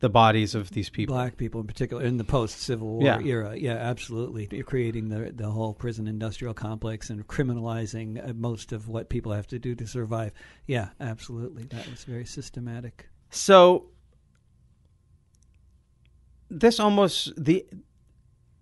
the 0.00 0.08
bodies 0.10 0.54
of 0.54 0.70
these 0.70 0.90
people? 0.90 1.14
black 1.14 1.36
people 1.36 1.60
in 1.60 1.66
particular 1.66 2.02
in 2.04 2.16
the 2.18 2.24
post 2.24 2.60
Civil 2.60 2.88
War 2.88 3.02
Yeah. 3.04 3.20
era. 3.20 3.56
Yeah, 3.56 3.74
absolutely. 3.74 4.48
You're 4.50 4.64
creating 4.64 5.08
the 5.08 5.32
the 5.34 5.50
whole 5.50 5.74
prison 5.74 6.06
industrial 6.06 6.54
complex 6.54 7.10
and 7.10 7.26
criminalizing 7.26 8.08
uh, 8.28 8.32
most 8.34 8.72
of 8.72 8.88
what 8.88 9.08
people 9.08 9.32
have 9.32 9.46
to 9.48 9.58
do 9.58 9.74
to 9.74 9.86
survive. 9.86 10.32
Yeah, 10.66 10.90
absolutely. 11.00 11.64
That 11.64 11.88
was 11.90 12.04
very 12.04 12.26
systematic. 12.26 13.08
So 13.30 13.86
this 16.50 16.78
almost 16.78 17.32
the 17.42 17.64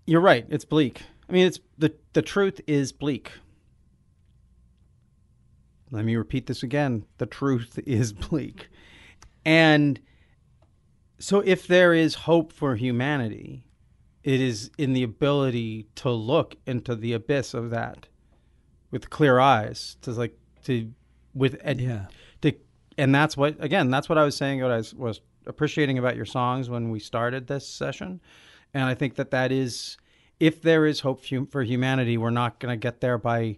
you're 0.07 0.21
right, 0.21 0.45
it's 0.49 0.65
bleak. 0.65 1.03
I 1.33 1.35
mean 1.35 1.47
it's 1.47 1.61
the 1.79 1.95
the 2.13 2.21
truth 2.21 2.61
is 2.67 2.93
bleak. 2.93 3.33
Let 5.91 6.05
me 6.05 6.15
repeat 6.15 6.47
this 6.47 6.63
again. 6.63 7.07
The 7.17 7.25
truth 7.25 7.79
is 7.87 8.13
bleak. 8.13 8.69
And 9.43 9.99
so 11.19 11.41
if 11.41 11.67
there 11.67 11.95
is 11.95 12.15
hope 12.15 12.53
for 12.53 12.77
humanity, 12.77 13.65
it 14.23 14.43
is 14.43 14.71
in 14.77 14.93
the 14.93 15.03
ability 15.03 15.87
to 15.97 16.11
look 16.11 16.57
into 16.67 16.95
the 16.95 17.15
abyss 17.15 17.55
of 17.55 17.71
that 17.71 18.09
with 18.91 19.09
clear 19.09 19.39
eyes 19.41 19.97
to 20.03 20.11
like 20.11 20.37
to 20.65 20.93
with 21.35 21.59
ed- 21.63 21.81
Yeah. 21.81 22.07
to, 22.43 22.53
and 22.99 23.15
that's 23.15 23.39
what 23.39 23.57
again 23.59 23.89
that's 23.91 24.11
what 24.11 24.19
I 24.19 24.25
was 24.25 24.37
saying 24.37 24.61
what 24.61 24.71
I 24.71 24.77
was, 24.77 24.93
was 24.93 25.21
appreciating 25.47 25.97
about 25.97 26.15
your 26.15 26.27
songs 26.27 26.69
when 26.69 26.91
we 26.91 27.01
started 27.01 27.47
this 27.47 27.67
session 27.67 28.21
and 28.75 28.85
I 28.85 28.95
think 28.95 29.15
that 29.15 29.31
that 29.31 29.51
is 29.51 29.97
if 30.41 30.61
there 30.63 30.87
is 30.87 31.01
hope 31.01 31.25
for 31.51 31.63
humanity 31.63 32.17
we're 32.17 32.31
not 32.31 32.59
going 32.59 32.73
to 32.73 32.77
get 32.77 33.01
there 33.01 33.19
by 33.19 33.57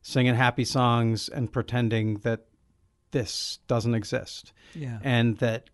singing 0.00 0.34
happy 0.34 0.64
songs 0.64 1.28
and 1.28 1.52
pretending 1.52 2.18
that 2.18 2.40
this 3.12 3.58
doesn't 3.68 3.94
exist 3.94 4.52
Yeah. 4.74 4.98
and 5.02 5.38
that 5.38 5.68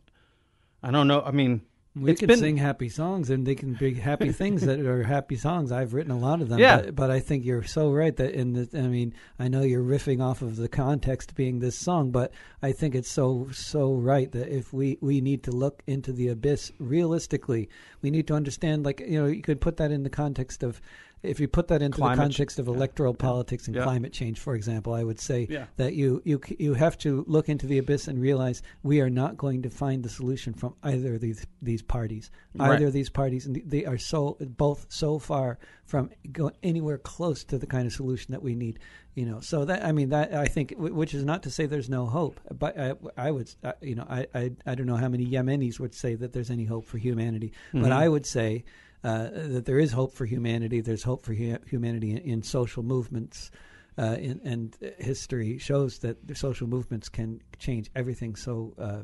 I 0.83 0.90
don't 0.90 1.09
know 1.09 1.23
I 1.23 1.31
mean 1.31 1.62
we 2.00 2.11
it's 2.12 2.21
can 2.21 2.28
been- 2.28 2.38
sing 2.38 2.57
happy 2.57 2.88
songs 2.88 3.31
and 3.31 3.47
they 3.47 3.55
can 3.55 3.75
be 3.75 3.95
happy 3.95 4.33
things 4.43 4.62
that 4.62 4.81
are 4.81 5.02
happy 5.02 5.37
songs. 5.37 5.73
I've 5.73 5.95
written 5.95 6.12
a 6.12 6.19
lot 6.19 6.40
of 6.40 6.49
them. 6.49 6.59
Yeah. 6.59 6.83
But, 6.83 6.95
but 6.97 7.11
I 7.11 7.21
think 7.21 7.45
you're 7.45 7.62
so 7.64 7.90
right 7.90 8.14
that 8.17 8.33
in 8.35 8.52
the, 8.52 8.69
I 8.78 8.83
mean, 8.88 9.14
I 9.38 9.49
know 9.49 9.62
you're 9.62 9.83
riffing 9.83 10.23
off 10.23 10.43
of 10.43 10.57
the 10.57 10.69
context 10.69 11.35
being 11.35 11.59
this 11.59 11.76
song, 11.76 12.11
but 12.11 12.33
I 12.62 12.73
think 12.73 12.95
it's 12.95 13.11
so, 13.11 13.49
so 13.52 13.95
right 13.95 14.31
that 14.33 14.49
if 14.49 14.73
we, 14.73 14.99
we 15.00 15.21
need 15.21 15.43
to 15.45 15.50
look 15.52 15.83
into 15.87 16.12
the 16.12 16.28
abyss 16.28 16.73
realistically, 16.78 17.69
we 18.02 18.11
need 18.11 18.26
to 18.28 18.35
understand, 18.35 18.85
like, 18.85 19.00
you 19.00 19.21
know, 19.21 19.26
you 19.26 19.43
could 19.43 19.61
put 19.61 19.76
that 19.78 19.90
in 19.90 20.02
the 20.02 20.11
context 20.11 20.62
of, 20.62 20.81
if 21.23 21.41
you 21.41 21.49
put 21.49 21.69
that 21.69 21.83
into 21.83 21.99
Climate 21.99 22.17
the 22.17 22.23
context 22.23 22.59
of 22.59 22.67
yeah. 22.69 22.75
electoral 22.75 23.15
politics 23.15 23.67
and 23.67 23.75
Yeah. 23.77 23.83
climate 23.83 24.13
change, 24.13 24.39
for 24.39 24.55
example, 24.55 24.95
I 24.95 25.03
would 25.03 25.19
say 25.19 25.47
Yeah. 25.51 25.67
that 25.77 25.95
you, 25.95 26.23
you 26.25 26.41
you 26.59 26.75
have 26.75 26.97
to 26.99 27.25
look 27.27 27.49
into 27.49 27.67
the 27.67 27.79
abyss 27.79 28.09
and 28.09 28.21
realize 28.21 28.63
we 28.83 29.01
are 29.01 29.11
not 29.11 29.37
going 29.37 29.63
to 29.63 29.71
find 29.71 30.03
the 30.03 30.09
solution 30.09 30.55
from 30.55 30.75
either 30.83 31.15
of 31.15 31.21
these 31.21 31.47
these 31.61 31.83
parties. 31.83 32.31
Right. 32.55 32.73
Either 32.73 32.87
of 32.87 32.93
these 32.93 33.11
parties, 33.11 33.47
and 33.47 33.61
they 33.67 33.85
are 33.85 33.99
so 33.99 34.37
both 34.57 34.87
so 34.89 35.19
far 35.19 35.59
from 35.85 36.11
going 36.33 36.55
anywhere 36.63 36.99
close 36.99 37.45
to 37.45 37.59
the 37.59 37.67
kind 37.67 37.87
of 37.87 37.93
solution 37.93 38.33
that 38.33 38.43
we 38.43 38.55
need. 38.55 38.79
You 39.15 39.27
know, 39.27 39.41
so 39.41 39.65
that 39.65 39.85
I 39.85 39.91
mean 39.91 40.11
that 40.11 40.33
I 40.33 40.45
think, 40.47 40.75
which 40.79 41.13
is 41.13 41.25
not 41.25 41.43
to 41.43 41.51
say 41.51 41.67
there's 41.67 41.91
no 41.91 42.07
hope, 42.07 42.39
but 42.57 42.79
I, 42.79 42.95
I 43.17 43.33
would, 43.33 43.53
uh, 43.65 43.73
you 43.81 43.97
know, 43.97 44.07
I, 44.09 44.27
I 44.33 44.53
I 44.65 44.75
don't 44.77 44.87
know 44.87 44.95
how 44.97 45.09
many 45.09 45.27
Yemenis 45.27 45.81
would 45.81 45.95
say 45.95 46.15
that 46.15 46.33
there's 46.33 46.51
any 46.51 46.65
hope 46.67 46.85
for 46.87 46.99
humanity, 46.99 47.53
but 47.73 47.91
I 47.91 48.09
would 48.09 48.27
say 48.27 48.65
uh, 49.05 49.28
that 49.33 49.64
there 49.64 49.78
is 49.78 49.93
hope 49.93 50.14
for 50.14 50.26
humanity. 50.26 50.81
There's 50.81 51.02
hope 51.02 51.25
for 51.25 51.35
hu- 51.35 51.59
humanity 51.67 52.11
in, 52.12 52.19
in 52.19 52.43
social 52.43 52.83
movements, 52.83 53.50
uh, 53.97 54.17
in, 54.19 54.40
and 54.45 54.76
history 54.99 55.59
shows 55.59 55.99
that 56.00 56.17
social 56.37 56.67
movements 56.67 57.09
can 57.09 57.40
change 57.59 57.90
everything 57.95 58.37
so 58.37 58.75
uh, 58.78 59.02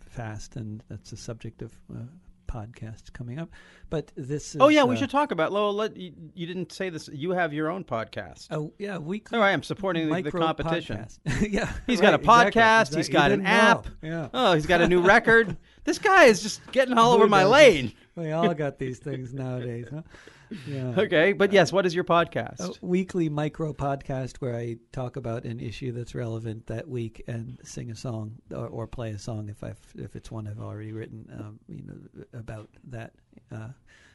fast, 0.00 0.56
and 0.56 0.82
that's 0.88 1.10
the 1.10 1.16
subject 1.16 1.62
of 1.62 1.72
podcasts 2.52 3.12
coming 3.12 3.38
up. 3.38 3.48
But 3.90 4.12
this 4.16 4.54
is 4.54 4.60
Oh 4.60 4.68
yeah, 4.68 4.84
we 4.84 4.94
uh, 4.94 4.98
should 4.98 5.10
talk 5.10 5.30
about 5.30 5.52
Lowell. 5.52 5.74
Let, 5.74 5.96
you, 5.96 6.12
you 6.34 6.46
didn't 6.46 6.72
say 6.72 6.90
this. 6.90 7.08
You 7.12 7.30
have 7.32 7.52
your 7.52 7.70
own 7.70 7.84
podcast. 7.84 8.48
Oh 8.50 8.72
yeah, 8.78 8.98
we. 8.98 9.22
There 9.30 9.42
I 9.42 9.52
am 9.52 9.62
supporting 9.62 10.08
the, 10.08 10.22
the 10.22 10.30
competition. 10.32 11.06
yeah, 11.40 11.72
He's 11.86 12.00
got 12.00 12.14
a 12.14 12.18
right, 12.18 12.52
podcast. 12.52 12.82
exactly. 12.82 12.96
He's 12.98 13.08
got 13.08 13.32
an 13.32 13.42
know. 13.42 13.48
app. 13.48 13.86
Yeah. 14.02 14.28
Oh, 14.34 14.52
he's 14.54 14.66
got 14.66 14.80
a 14.80 14.88
new 14.88 15.00
record. 15.00 15.56
This 15.84 15.98
guy 15.98 16.26
is 16.26 16.40
just 16.40 16.60
getting 16.70 16.96
all 16.96 17.12
over 17.12 17.24
Who 17.24 17.30
my 17.30 17.40
doesn't? 17.40 17.52
lane. 17.52 17.92
We 18.14 18.30
all 18.30 18.54
got 18.54 18.78
these 18.78 19.00
things 19.00 19.34
nowadays, 19.34 19.88
huh? 19.92 20.02
Yeah. 20.66 20.94
Okay, 20.96 21.32
but 21.32 21.52
yes, 21.52 21.72
what 21.72 21.86
is 21.86 21.94
your 21.94 22.04
podcast? 22.04 22.60
A 22.60 22.86
weekly 22.86 23.28
micro 23.28 23.72
podcast 23.72 24.36
where 24.38 24.54
I 24.56 24.76
talk 24.92 25.16
about 25.16 25.44
an 25.44 25.60
issue 25.60 25.92
that's 25.92 26.14
relevant 26.14 26.66
that 26.66 26.88
week 26.88 27.22
and 27.26 27.58
sing 27.64 27.90
a 27.90 27.96
song 27.96 28.36
or, 28.50 28.66
or 28.66 28.86
play 28.86 29.10
a 29.10 29.18
song 29.18 29.48
if 29.48 29.62
I 29.64 29.74
if 29.96 30.16
it's 30.16 30.30
one 30.30 30.46
I've 30.46 30.60
already 30.60 30.92
written, 30.92 31.28
um, 31.38 31.58
you 31.68 31.84
know, 31.84 32.24
about 32.38 32.68
that. 32.88 33.12
Uh, 33.50 33.68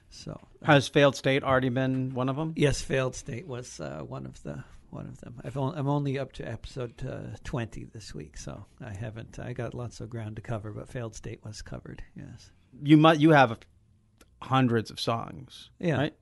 so 0.09 0.39
Has 0.63 0.87
Failed 0.87 1.15
State 1.15 1.43
already 1.43 1.69
been 1.69 2.13
one 2.13 2.29
of 2.29 2.35
them? 2.35 2.53
yes, 2.55 2.81
failed 2.81 3.15
state 3.15 3.45
was 3.47 3.79
uh, 3.79 3.99
one 4.07 4.25
of 4.25 4.41
the 4.43 4.63
one 4.89 5.05
of 5.05 5.19
them. 5.19 5.41
I've 5.43 5.57
on, 5.57 5.77
I'm 5.77 5.89
only 5.89 6.17
up 6.17 6.31
to 6.33 6.47
episode 6.47 6.93
uh, 7.05 7.35
twenty 7.43 7.83
this 7.83 8.15
week, 8.15 8.37
so 8.37 8.65
I 8.83 8.93
haven't. 8.93 9.37
I 9.37 9.51
got 9.51 9.73
lots 9.73 9.99
of 9.99 10.09
ground 10.09 10.37
to 10.37 10.41
cover, 10.41 10.71
but 10.71 10.87
failed 10.87 11.13
state 11.13 11.43
was 11.43 11.61
covered. 11.61 12.01
Yes. 12.15 12.51
You 12.81 12.95
might. 12.95 13.19
You 13.19 13.31
have 13.31 13.59
hundreds 14.41 14.89
of 14.91 14.99
songs. 14.99 15.71
Yeah. 15.79 15.97
Right. 15.97 16.13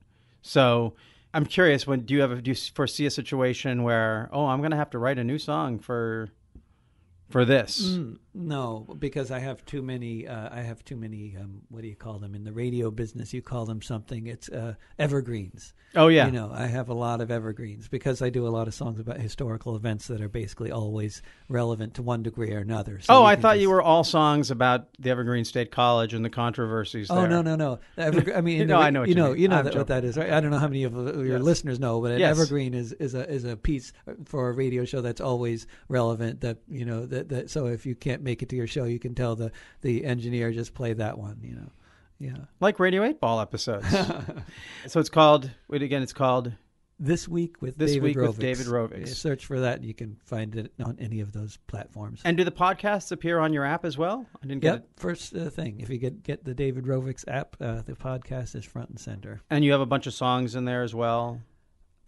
So, 0.46 0.94
I'm 1.34 1.44
curious. 1.44 1.86
When 1.86 2.00
do 2.00 2.14
you 2.14 2.22
ever 2.22 2.40
do 2.40 2.50
you 2.50 2.54
foresee 2.54 3.04
a 3.04 3.10
situation 3.10 3.82
where 3.82 4.30
oh 4.32 4.46
I'm 4.46 4.60
going 4.60 4.70
to 4.70 4.76
have 4.76 4.90
to 4.90 4.98
write 4.98 5.18
a 5.18 5.24
new 5.24 5.38
song 5.38 5.78
for 5.78 6.28
for 7.28 7.44
this? 7.44 7.96
Mm, 7.98 8.18
no, 8.38 8.86
because 8.98 9.30
I 9.30 9.38
have 9.38 9.64
too 9.64 9.80
many. 9.82 10.28
Uh, 10.28 10.48
I 10.52 10.60
have 10.60 10.84
too 10.84 10.96
many. 10.96 11.34
Um, 11.40 11.62
what 11.70 11.80
do 11.82 11.88
you 11.88 11.96
call 11.96 12.18
them 12.18 12.34
in 12.34 12.44
the 12.44 12.52
radio 12.52 12.90
business? 12.90 13.32
You 13.32 13.40
call 13.40 13.64
them 13.64 13.80
something. 13.80 14.26
It's 14.26 14.48
uh, 14.50 14.74
evergreens. 14.98 15.72
Oh 15.94 16.08
yeah. 16.08 16.26
You 16.26 16.32
know, 16.32 16.50
I 16.52 16.66
have 16.66 16.90
a 16.90 16.94
lot 16.94 17.22
of 17.22 17.30
evergreens 17.30 17.88
because 17.88 18.20
I 18.20 18.28
do 18.28 18.46
a 18.46 18.50
lot 18.50 18.68
of 18.68 18.74
songs 18.74 19.00
about 19.00 19.18
historical 19.18 19.76
events 19.76 20.08
that 20.08 20.20
are 20.20 20.28
basically 20.28 20.70
always 20.70 21.22
relevant 21.48 21.94
to 21.94 22.02
one 22.02 22.22
degree 22.22 22.52
or 22.52 22.58
another. 22.58 23.00
So 23.00 23.14
oh, 23.14 23.24
I 23.24 23.36
thought 23.36 23.54
just- 23.54 23.62
you 23.62 23.70
were 23.70 23.80
all 23.80 24.04
songs 24.04 24.50
about 24.50 24.88
the 24.98 25.08
Evergreen 25.10 25.44
State 25.46 25.70
College 25.70 26.12
and 26.12 26.22
the 26.24 26.28
controversies. 26.30 27.10
Oh 27.10 27.20
there. 27.20 27.28
no 27.28 27.40
no 27.40 27.56
no! 27.56 27.78
Evergre- 27.96 28.36
I 28.36 28.42
mean, 28.42 28.66
No, 28.66 28.78
I 28.78 28.90
know 28.90 29.04
you 29.04 29.10
you 29.10 29.14
know 29.14 29.32
mean. 29.32 29.42
you 29.42 29.48
know 29.48 29.62
that, 29.62 29.74
what 29.74 29.86
that 29.86 30.04
is, 30.04 30.18
right? 30.18 30.30
I 30.30 30.40
don't 30.40 30.50
know 30.50 30.58
how 30.58 30.68
many 30.68 30.84
of 30.84 30.92
your 30.94 31.24
Yes. 31.38 31.42
listeners 31.42 31.80
know, 31.80 32.02
but 32.02 32.10
an 32.12 32.18
Yes. 32.18 32.38
evergreen 32.38 32.74
is, 32.74 32.92
is 32.94 33.14
a 33.14 33.26
is 33.30 33.44
a 33.44 33.56
piece 33.56 33.92
for 34.26 34.50
a 34.50 34.52
radio 34.52 34.84
show 34.84 35.00
that's 35.00 35.20
always 35.22 35.66
relevant. 35.88 36.42
That 36.42 36.58
you 36.68 36.84
know 36.84 37.06
that, 37.06 37.30
that 37.30 37.48
so 37.50 37.66
if 37.68 37.86
you 37.86 37.94
can't 37.94 38.22
make 38.26 38.42
it 38.42 38.50
to 38.50 38.56
your 38.56 38.66
show, 38.66 38.84
you 38.84 38.98
can 38.98 39.14
tell 39.14 39.34
the 39.36 39.50
the 39.80 40.04
engineer 40.04 40.52
just 40.52 40.74
play 40.74 40.92
that 40.92 41.16
one. 41.16 41.38
You 41.42 41.54
know, 41.54 41.70
yeah. 42.18 42.44
like 42.60 42.78
Radio 42.78 43.04
Eight 43.04 43.20
Ball 43.20 43.40
episodes. 43.40 43.88
so 44.86 45.00
it's 45.00 45.08
called. 45.08 45.50
Wait 45.68 45.80
again. 45.82 46.02
It's 46.02 46.12
called. 46.12 46.52
This 46.98 47.28
week 47.28 47.60
with 47.60 47.76
This 47.76 47.92
David 47.92 48.16
Week 48.16 48.16
with 48.16 48.38
David 48.38 48.66
Rovics. 48.68 49.08
Search 49.08 49.44
for 49.44 49.60
that, 49.60 49.76
and 49.76 49.84
you 49.84 49.92
can 49.92 50.16
find 50.24 50.56
it 50.56 50.72
on 50.82 50.96
any 50.98 51.20
of 51.20 51.30
those 51.30 51.58
platforms. 51.66 52.22
And 52.24 52.38
do 52.38 52.42
the 52.44 52.50
podcasts 52.50 53.12
appear 53.12 53.38
on 53.38 53.52
your 53.52 53.66
app 53.66 53.84
as 53.84 53.98
well? 53.98 54.24
I 54.42 54.46
didn't 54.46 54.62
get 54.62 54.72
Yep. 54.72 54.78
it. 54.78 54.88
First 54.96 55.36
uh, 55.36 55.50
thing, 55.50 55.80
if 55.80 55.90
you 55.90 55.98
get 55.98 56.22
get 56.22 56.44
the 56.46 56.54
David 56.54 56.84
Rovics 56.84 57.24
app, 57.28 57.54
uh, 57.60 57.82
the 57.82 57.92
podcast 57.92 58.54
is 58.54 58.64
front 58.64 58.88
and 58.88 58.98
center. 58.98 59.42
And 59.50 59.62
you 59.62 59.72
have 59.72 59.82
a 59.82 59.86
bunch 59.86 60.06
of 60.06 60.14
songs 60.14 60.54
in 60.54 60.64
there 60.64 60.82
as 60.82 60.94
well. 60.94 61.42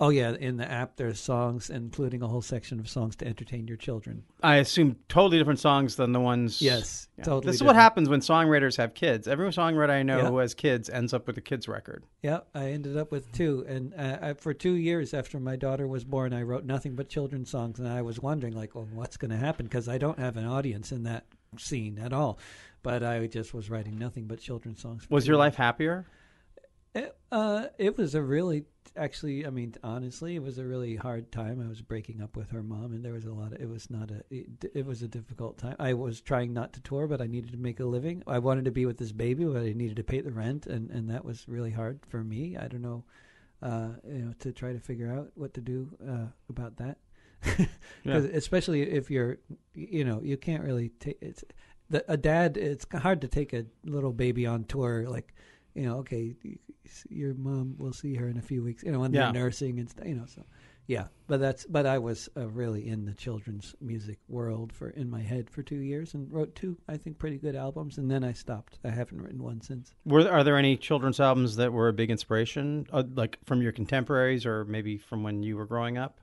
Oh 0.01 0.11
yeah, 0.11 0.33
in 0.39 0.59
the 0.59 0.71
app 0.71 0.95
there's 0.95 1.19
songs, 1.19 1.71
including 1.71 2.23
a 2.23 2.29
whole 2.29 2.41
section 2.41 2.79
of 2.79 2.89
songs 2.89 3.17
to 3.17 3.27
entertain 3.27 3.67
your 3.67 3.77
children. 3.77 4.23
I 4.45 4.57
assume 4.59 4.95
totally 5.09 5.39
different 5.39 5.59
songs 5.59 5.97
than 5.97 6.13
the 6.13 6.21
ones. 6.21 6.63
Yes, 6.63 7.09
Yeah. 7.19 7.25
totally. 7.25 7.47
This 7.51 7.57
is 7.57 7.65
what 7.65 7.75
happens 7.75 8.09
when 8.09 8.21
songwriters 8.21 8.77
have 8.77 8.95
kids. 8.95 9.27
Every 9.27 9.49
songwriter 9.51 9.91
I 9.91 10.05
know 10.05 10.19
Yeah. 10.19 10.29
who 10.31 10.39
has 10.39 10.55
kids 10.55 10.89
ends 10.89 11.13
up 11.13 11.27
with 11.27 11.37
a 11.37 11.41
kids 11.41 11.67
record. 11.67 12.05
Yeah, 12.23 12.41
I 12.55 12.67
ended 12.71 12.97
up 12.97 13.11
with 13.11 13.33
two, 13.33 13.65
and 13.67 13.93
uh, 13.95 14.19
I, 14.23 14.33
for 14.35 14.55
two 14.55 14.75
years 14.75 15.13
after 15.15 15.41
my 15.41 15.57
daughter 15.57 15.89
was 15.89 16.05
born, 16.05 16.33
I 16.33 16.43
wrote 16.43 16.65
nothing 16.65 16.95
but 16.95 17.09
children's 17.09 17.51
songs, 17.51 17.81
and 17.81 17.89
I 17.89 18.03
was 18.03 18.21
wondering, 18.21 18.55
like, 18.55 18.77
well, 18.77 18.87
what's 18.93 19.17
going 19.17 19.33
to 19.33 19.37
happen? 19.37 19.67
Because 19.67 19.89
I 19.89 19.99
don't 19.99 20.21
have 20.21 20.37
an 20.37 20.45
audience 20.47 20.93
in 20.93 21.03
that 21.05 21.27
scene 21.57 21.99
at 21.99 22.13
all. 22.13 22.39
But 22.85 23.03
I 23.03 23.27
just 23.27 23.53
was 23.53 23.69
writing 23.69 23.99
nothing 23.99 24.27
but 24.29 24.39
children's 24.39 24.81
songs. 24.81 25.09
Was 25.11 25.27
your 25.27 25.37
life 25.37 25.57
happier? 25.57 26.07
It, 26.95 27.17
uh, 27.33 27.67
it 27.79 27.99
was 27.99 28.15
a 28.15 28.23
really, 28.23 28.65
actually, 28.97 29.47
I 29.47 29.51
mean, 29.51 29.75
honestly, 29.83 30.35
it 30.37 30.43
was 30.43 30.59
a 30.59 30.65
really 30.65 30.97
hard 30.97 31.31
time. 31.33 31.61
I 31.65 31.69
was 31.69 31.81
breaking 31.83 32.21
up 32.23 32.37
with 32.37 32.51
her 32.51 32.63
mom, 32.63 32.93
and 32.93 33.05
there 33.05 33.13
was 33.13 33.25
a 33.25 33.33
lot 33.33 33.53
of. 33.53 33.61
It 33.61 33.69
was 33.69 33.91
not 33.91 34.11
a. 34.11 34.23
It, 34.31 34.47
it 34.75 34.87
was 34.87 35.03
a 35.03 35.09
difficult 35.09 35.59
time. 35.59 35.77
I 35.79 35.95
was 35.95 36.21
trying 36.21 36.53
not 36.53 36.73
to 36.75 36.81
tour, 36.81 37.07
but 37.07 37.21
I 37.21 37.27
needed 37.27 37.53
to 37.53 37.59
make 37.59 37.81
a 37.81 37.85
living. 37.85 38.23
I 38.27 38.39
wanted 38.39 38.65
to 38.67 38.71
be 38.71 38.87
with 38.87 38.99
this 38.99 39.13
baby, 39.13 39.45
but 39.45 39.63
I 39.63 39.73
needed 39.73 39.97
to 39.97 40.05
pay 40.05 40.21
the 40.21 40.33
rent, 40.33 40.67
and 40.67 40.91
and 40.91 41.11
that 41.11 41.25
was 41.25 41.49
really 41.49 41.71
hard 41.71 42.01
for 42.09 42.23
me. 42.25 42.57
I 42.57 42.69
don't 42.69 42.83
know, 42.83 43.05
uh, 43.63 43.91
you 44.07 44.19
know, 44.19 44.33
to 44.41 44.53
try 44.53 44.73
to 44.73 44.81
figure 44.81 45.13
out 45.13 45.31
what 45.35 45.55
to 45.55 45.61
do 45.61 45.89
uh, 46.09 46.27
about 46.49 46.77
that. 46.79 46.99
'Cause 48.05 48.25
especially 48.25 48.83
if 48.83 49.11
you're, 49.11 49.39
you 49.75 50.05
know, 50.05 50.21
you 50.23 50.37
can't 50.37 50.65
really 50.65 50.89
take 51.01 51.19
it's 51.21 51.45
the, 51.91 52.05
a 52.11 52.17
dad. 52.17 52.57
It's 52.57 52.87
hard 52.93 53.21
to 53.21 53.29
take 53.29 53.53
a 53.53 53.67
little 53.85 54.13
baby 54.13 54.47
on 54.47 54.65
tour 54.65 55.07
like 55.09 55.35
you 55.75 55.83
know, 55.87 55.99
okay, 55.99 56.35
your 57.09 57.35
mom 57.35 57.75
will 57.79 57.93
see 57.93 58.15
her 58.15 58.29
in 58.29 58.37
a 58.39 58.43
few 58.43 58.63
weeks, 58.63 58.83
you 58.83 58.93
know, 58.93 59.01
when 59.01 59.13
Yeah. 59.13 59.31
they're 59.33 59.43
nursing 59.43 59.79
and 59.79 59.89
stuff, 59.89 60.07
you 60.07 60.15
know, 60.15 60.27
so 60.27 60.45
yeah, 60.87 61.09
but 61.27 61.39
that's, 61.39 61.67
but 61.67 61.85
I 61.85 61.99
was 61.99 62.31
uh, 62.35 62.49
really 62.49 62.89
in 62.89 63.05
the 63.05 63.13
children's 63.13 63.75
music 63.79 64.19
world 64.27 64.73
for, 64.73 64.89
in 64.89 65.11
my 65.11 65.21
head 65.21 65.51
for 65.51 65.63
two 65.63 65.81
years 65.81 66.15
and 66.15 66.33
wrote 66.33 66.55
two, 66.55 66.79
I 66.89 66.97
think, 66.97 67.19
pretty 67.19 67.37
good 67.37 67.55
albums. 67.55 67.99
And 67.99 68.11
then 68.11 68.25
I 68.25 68.33
stopped. 68.33 68.79
I 68.83 68.89
haven't 68.89 69.21
written 69.21 69.43
one 69.43 69.61
since. 69.61 69.93
Were 70.07 70.27
are 70.27 70.43
there 70.43 70.57
any 70.57 70.79
children's 70.79 71.21
albums 71.21 71.57
that 71.57 71.75
were 71.75 71.89
a 71.89 71.93
big 71.93 72.11
inspiration, 72.11 72.87
uh, 72.91 73.03
like 73.15 73.39
from 73.45 73.61
your 73.61 73.73
contemporaries 73.73 74.47
or 74.47 74.65
maybe 74.65 74.97
from 74.97 75.23
when 75.23 75.43
you 75.43 75.59
were 75.59 75.67
growing 75.67 75.99
up? 75.99 76.21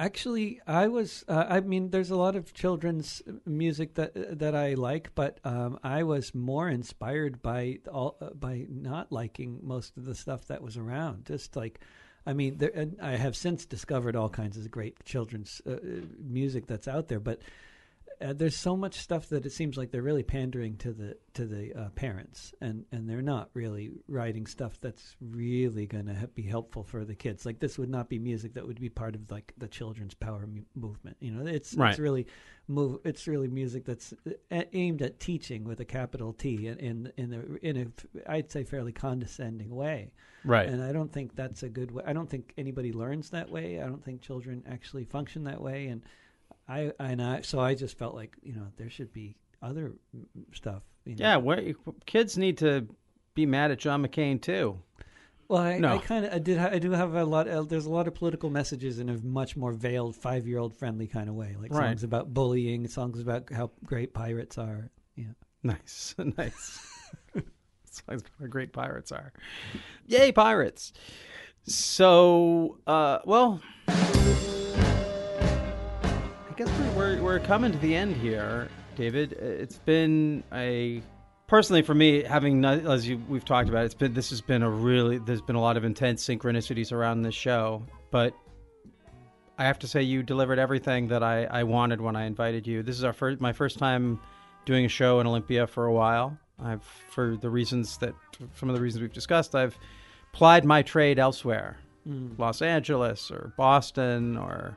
Actually, 0.00 0.62
I 0.66 0.88
was. 0.88 1.26
Uh, 1.28 1.44
I 1.46 1.60
mean, 1.60 1.90
there's 1.90 2.10
a 2.10 2.16
lot 2.16 2.34
of 2.34 2.54
children's 2.54 3.20
music 3.44 3.96
that 3.96 4.38
that 4.38 4.54
I 4.54 4.72
like, 4.72 5.14
but 5.14 5.40
um, 5.44 5.78
I 5.84 6.04
was 6.04 6.34
more 6.34 6.70
inspired 6.70 7.42
by 7.42 7.80
all 7.92 8.16
uh, 8.22 8.30
by 8.30 8.64
not 8.70 9.12
liking 9.12 9.60
most 9.62 9.98
of 9.98 10.06
the 10.06 10.14
stuff 10.14 10.46
that 10.46 10.62
was 10.62 10.78
around. 10.78 11.26
Just 11.26 11.54
like, 11.54 11.80
I 12.24 12.32
mean, 12.32 12.56
there, 12.56 12.86
I 13.02 13.16
have 13.16 13.36
since 13.36 13.66
discovered 13.66 14.16
all 14.16 14.30
kinds 14.30 14.56
of 14.56 14.70
great 14.70 15.04
children's 15.04 15.60
uh, 15.66 15.72
uh, 15.72 15.78
music 16.18 16.66
that's 16.66 16.88
out 16.88 17.08
there, 17.08 17.20
but. 17.20 17.42
Uh, 18.22 18.34
there's 18.34 18.56
so 18.56 18.76
much 18.76 18.94
stuff 18.96 19.28
that 19.30 19.46
it 19.46 19.50
seems 19.52 19.78
like 19.78 19.90
they're 19.90 20.02
really 20.02 20.22
pandering 20.22 20.76
to 20.76 20.92
the 20.92 21.16
to 21.32 21.46
the 21.46 21.72
uh, 21.74 21.88
parents, 21.90 22.52
and, 22.60 22.84
and 22.92 23.08
they're 23.08 23.22
not 23.22 23.48
really 23.54 23.90
writing 24.08 24.46
stuff 24.46 24.78
that's 24.80 25.16
really 25.20 25.86
going 25.86 26.06
to 26.06 26.28
be 26.34 26.42
helpful 26.42 26.82
for 26.82 27.04
the 27.04 27.14
kids. 27.14 27.46
Like 27.46 27.60
this 27.60 27.78
would 27.78 27.88
not 27.88 28.08
be 28.10 28.18
music 28.18 28.54
that 28.54 28.66
would 28.66 28.80
be 28.80 28.90
part 28.90 29.14
of 29.14 29.30
like 29.30 29.54
the 29.56 29.68
children's 29.68 30.12
power 30.14 30.46
mu- 30.46 30.62
movement. 30.74 31.16
You 31.20 31.30
know, 31.30 31.46
it's 31.46 31.74
Right. 31.74 31.90
it's 31.90 31.98
really 31.98 32.26
move. 32.68 32.98
It's 33.04 33.26
really 33.26 33.48
music 33.48 33.84
that's 33.86 34.12
uh, 34.50 34.62
aimed 34.72 35.00
at 35.00 35.18
teaching 35.18 35.64
with 35.64 35.80
a 35.80 35.86
capital 35.86 36.34
T, 36.34 36.66
in 36.66 36.76
in 36.78 37.12
in 37.16 37.32
a, 37.32 37.66
in 37.66 37.76
a 38.26 38.30
I'd 38.30 38.50
say 38.50 38.64
fairly 38.64 38.92
condescending 38.92 39.74
way. 39.74 40.12
Right. 40.44 40.68
And 40.68 40.82
I 40.82 40.92
don't 40.92 41.12
think 41.12 41.36
that's 41.36 41.62
a 41.62 41.68
good 41.68 41.90
way. 41.90 42.02
I 42.06 42.12
don't 42.12 42.28
think 42.28 42.52
anybody 42.58 42.92
learns 42.92 43.30
that 43.30 43.50
way. 43.50 43.80
I 43.80 43.86
don't 43.86 44.04
think 44.04 44.20
children 44.20 44.62
actually 44.66 45.04
function 45.04 45.44
that 45.44 45.60
way. 45.60 45.86
And 45.88 46.02
I 46.70 46.92
and 47.00 47.20
I 47.20 47.40
so 47.40 47.58
I 47.58 47.74
just 47.74 47.98
felt 47.98 48.14
like 48.14 48.36
you 48.42 48.52
know 48.54 48.68
there 48.76 48.88
should 48.88 49.12
be 49.12 49.36
other 49.60 49.92
stuff. 50.54 50.82
You 51.04 51.16
know. 51.16 51.24
yeah, 51.24 51.36
where, 51.36 51.74
kids 52.06 52.38
need 52.38 52.58
to 52.58 52.86
be 53.34 53.44
mad 53.46 53.70
at 53.70 53.78
John 53.78 54.06
McCain 54.06 54.40
too. 54.40 54.78
Well, 55.48 55.62
I, 55.62 55.78
No. 55.78 55.94
I 55.94 55.98
kind 55.98 56.24
of 56.24 56.32
I 56.32 56.38
did 56.38 56.58
I 56.58 56.78
do 56.78 56.92
have 56.92 57.14
a 57.14 57.24
lot. 57.24 57.48
Uh, 57.48 57.62
there's 57.62 57.86
a 57.86 57.90
lot 57.90 58.06
of 58.06 58.14
political 58.14 58.50
messages 58.50 59.00
in 59.00 59.08
a 59.08 59.18
much 59.18 59.56
more 59.56 59.72
veiled 59.72 60.14
five 60.14 60.46
year 60.46 60.58
old 60.58 60.72
friendly 60.74 61.08
kind 61.08 61.28
of 61.28 61.34
way, 61.34 61.56
like 61.60 61.72
Right. 61.72 61.88
songs 61.88 62.04
about 62.04 62.32
bullying, 62.32 62.86
songs 62.86 63.18
about 63.20 63.52
how 63.52 63.72
great 63.84 64.14
pirates 64.14 64.56
are. 64.58 64.90
Yeah. 65.16 65.32
Nice, 65.64 66.14
nice. 66.38 66.86
Songs 67.92 68.22
about 68.22 68.30
how 68.38 68.46
great 68.46 68.72
pirates 68.72 69.10
are. 69.10 69.32
Yay, 70.06 70.30
pirates! 70.30 70.92
So, 71.64 72.78
uh, 72.86 73.18
well, 73.24 73.60
guess 76.60 76.78
we're, 76.94 77.16
we're 77.16 77.22
we're 77.22 77.38
coming 77.38 77.72
to 77.72 77.78
the 77.78 77.96
end 77.96 78.14
here, 78.16 78.68
David. 78.94 79.32
It's 79.32 79.78
been 79.78 80.44
a 80.52 81.00
personally 81.46 81.80
for 81.80 81.94
me 81.94 82.22
having 82.22 82.62
as 82.66 83.08
you 83.08 83.16
we've 83.30 83.46
talked 83.46 83.70
about. 83.70 83.86
It's 83.86 83.94
been 83.94 84.12
this 84.12 84.28
has 84.28 84.42
been 84.42 84.62
a 84.62 84.68
really 84.68 85.16
there's 85.16 85.40
been 85.40 85.56
a 85.56 85.60
lot 85.60 85.78
of 85.78 85.84
intense 85.84 86.22
synchronicities 86.22 86.92
around 86.92 87.22
this 87.22 87.34
show, 87.34 87.82
but 88.10 88.34
I 89.56 89.64
have 89.64 89.78
to 89.78 89.88
say 89.88 90.02
you 90.02 90.22
delivered 90.22 90.58
everything 90.58 91.08
that 91.08 91.22
I, 91.22 91.44
I 91.44 91.62
wanted 91.62 91.98
when 91.98 92.14
I 92.14 92.26
invited 92.26 92.66
you. 92.66 92.82
This 92.82 92.98
is 92.98 93.04
our 93.04 93.14
first 93.14 93.40
my 93.40 93.54
first 93.54 93.78
time 93.78 94.20
doing 94.66 94.84
a 94.84 94.88
show 94.88 95.18
in 95.20 95.26
Olympia 95.26 95.66
for 95.66 95.86
a 95.86 95.92
while. 95.94 96.36
I've 96.62 96.84
for 97.08 97.38
the 97.38 97.48
reasons 97.48 97.96
that 97.98 98.14
some 98.54 98.68
of 98.68 98.74
the 98.74 98.82
reasons 98.82 99.00
we've 99.00 99.14
discussed, 99.14 99.54
I've 99.54 99.78
plied 100.32 100.66
my 100.66 100.82
trade 100.82 101.18
elsewhere. 101.18 101.78
Mm. 102.06 102.38
Los 102.38 102.60
Angeles 102.60 103.30
or 103.30 103.54
Boston 103.56 104.36
or 104.36 104.76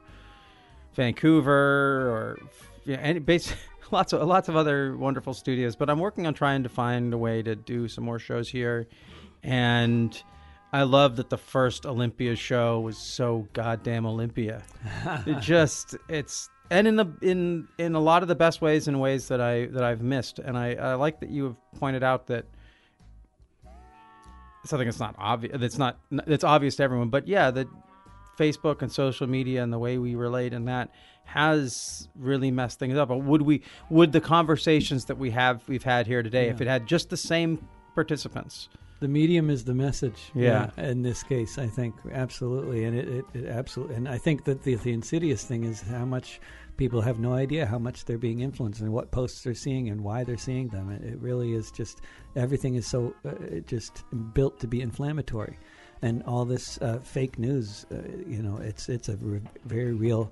Vancouver 0.96 1.52
or 1.52 2.40
yeah, 2.86 2.98
any 2.98 3.20
base 3.20 3.54
lots 3.92 4.14
of 4.14 4.28
lots 4.28 4.50
of 4.50 4.56
other 4.56 4.96
wonderful 4.98 5.34
studios. 5.34 5.76
But 5.76 5.90
I'm 5.90 6.00
working 6.00 6.28
on 6.28 6.34
trying 6.34 6.64
to 6.64 6.70
find 6.70 7.14
a 7.14 7.18
way 7.18 7.42
to 7.42 7.56
do 7.56 7.88
some 7.88 8.04
more 8.04 8.20
shows 8.20 8.50
here, 8.50 8.88
and 9.44 10.22
I 10.72 10.84
love 10.84 11.18
that 11.18 11.30
the 11.30 11.38
first 11.38 11.86
Olympia 11.86 12.36
show 12.36 12.80
was 12.80 12.98
so 12.98 13.48
goddamn 13.54 14.06
Olympia. 14.06 14.64
it 15.26 15.40
just 15.40 15.96
it's 16.10 16.50
and 16.70 16.88
in 16.88 16.96
the 16.96 17.06
in 17.22 17.68
in 17.78 17.96
a 17.96 18.00
lot 18.00 18.22
of 18.22 18.28
the 18.28 18.36
best 18.36 18.62
ways 18.62 18.88
and 18.88 19.00
ways 19.00 19.28
that 19.28 19.42
I 19.42 19.68
that 19.68 19.84
I've 19.84 20.02
missed. 20.02 20.40
And 20.40 20.58
I, 20.58 20.74
I 20.74 20.94
like 20.96 21.20
that 21.22 21.30
you 21.30 21.44
have 21.46 21.56
pointed 21.80 22.04
out 22.04 22.28
that 22.28 22.46
something 24.66 24.88
that's 24.88 25.00
not 25.00 25.16
obvious 25.18 25.58
that's 25.60 25.78
not 25.78 26.00
that's 26.10 26.44
obvious 26.44 26.78
to 26.78 26.84
everyone 26.84 27.10
but 27.10 27.28
yeah 27.28 27.52
that 27.52 27.68
facebook 28.38 28.82
and 28.82 28.92
social 28.92 29.28
media 29.28 29.62
and 29.64 29.72
the 29.72 29.80
way 29.80 29.98
we 29.98 30.16
relate 30.16 30.54
and 30.54 30.68
that 30.68 30.90
has 31.26 32.10
really 32.16 32.52
messed 32.52 32.80
things 32.80 32.98
up 32.98 33.10
but 33.10 33.18
would 33.18 33.42
we 33.42 33.62
would 33.90 34.12
the 34.12 34.22
conversations 34.22 35.06
that 35.06 35.18
we 35.18 35.30
have 35.32 35.62
we've 35.68 35.84
had 35.84 36.06
here 36.08 36.22
today 36.24 36.50
if 36.50 36.60
it 36.62 36.68
had 36.68 36.86
just 36.88 37.10
the 37.10 37.18
same 37.18 37.66
participants 37.96 38.70
The 39.00 39.10
medium 39.10 39.50
is 39.50 39.66
the 39.66 39.74
message. 39.74 40.32
Yeah. 40.34 40.70
in 40.78 41.02
this 41.02 41.24
case, 41.24 41.58
I 41.58 41.68
think 41.68 41.94
absolutely, 42.14 42.86
and 42.86 42.98
it, 42.98 43.08
it, 43.10 43.26
it 43.34 43.46
absolutely, 43.50 43.96
and 43.96 44.08
I 44.08 44.18
think 44.18 44.46
that 44.46 44.64
the, 44.64 44.76
the 44.76 44.94
insidious 44.94 45.44
thing 45.44 45.66
is 45.66 45.82
how 45.82 46.06
much 46.06 46.40
people 46.78 47.02
have 47.02 47.20
no 47.20 47.34
idea 47.34 47.66
how 47.66 47.78
much 47.78 48.06
they're 48.06 48.18
being 48.18 48.40
influenced 48.40 48.82
and 48.82 48.92
what 48.92 49.12
posts 49.12 49.44
they're 49.44 49.54
seeing 49.54 49.90
and 49.90 50.02
why 50.02 50.24
they're 50.24 50.38
seeing 50.38 50.70
them. 50.70 50.90
It, 50.90 51.04
it 51.04 51.20
really 51.20 51.54
is 51.54 51.70
just 51.70 52.02
everything 52.36 52.76
is 52.76 52.88
so 52.88 53.14
uh, 53.26 53.60
just 53.68 54.04
built 54.34 54.60
to 54.62 54.68
be 54.68 54.80
inflammatory, 54.82 55.58
and 56.04 56.22
all 56.24 56.46
this 56.46 56.78
uh, 56.82 57.00
fake 57.02 57.40
news. 57.40 57.86
Uh, 57.92 57.96
you 58.28 58.44
know, 58.44 58.58
it's 58.58 58.90
it's 58.90 59.10
a 59.10 59.16
re- 59.18 59.42
very 59.66 59.94
real 59.94 60.32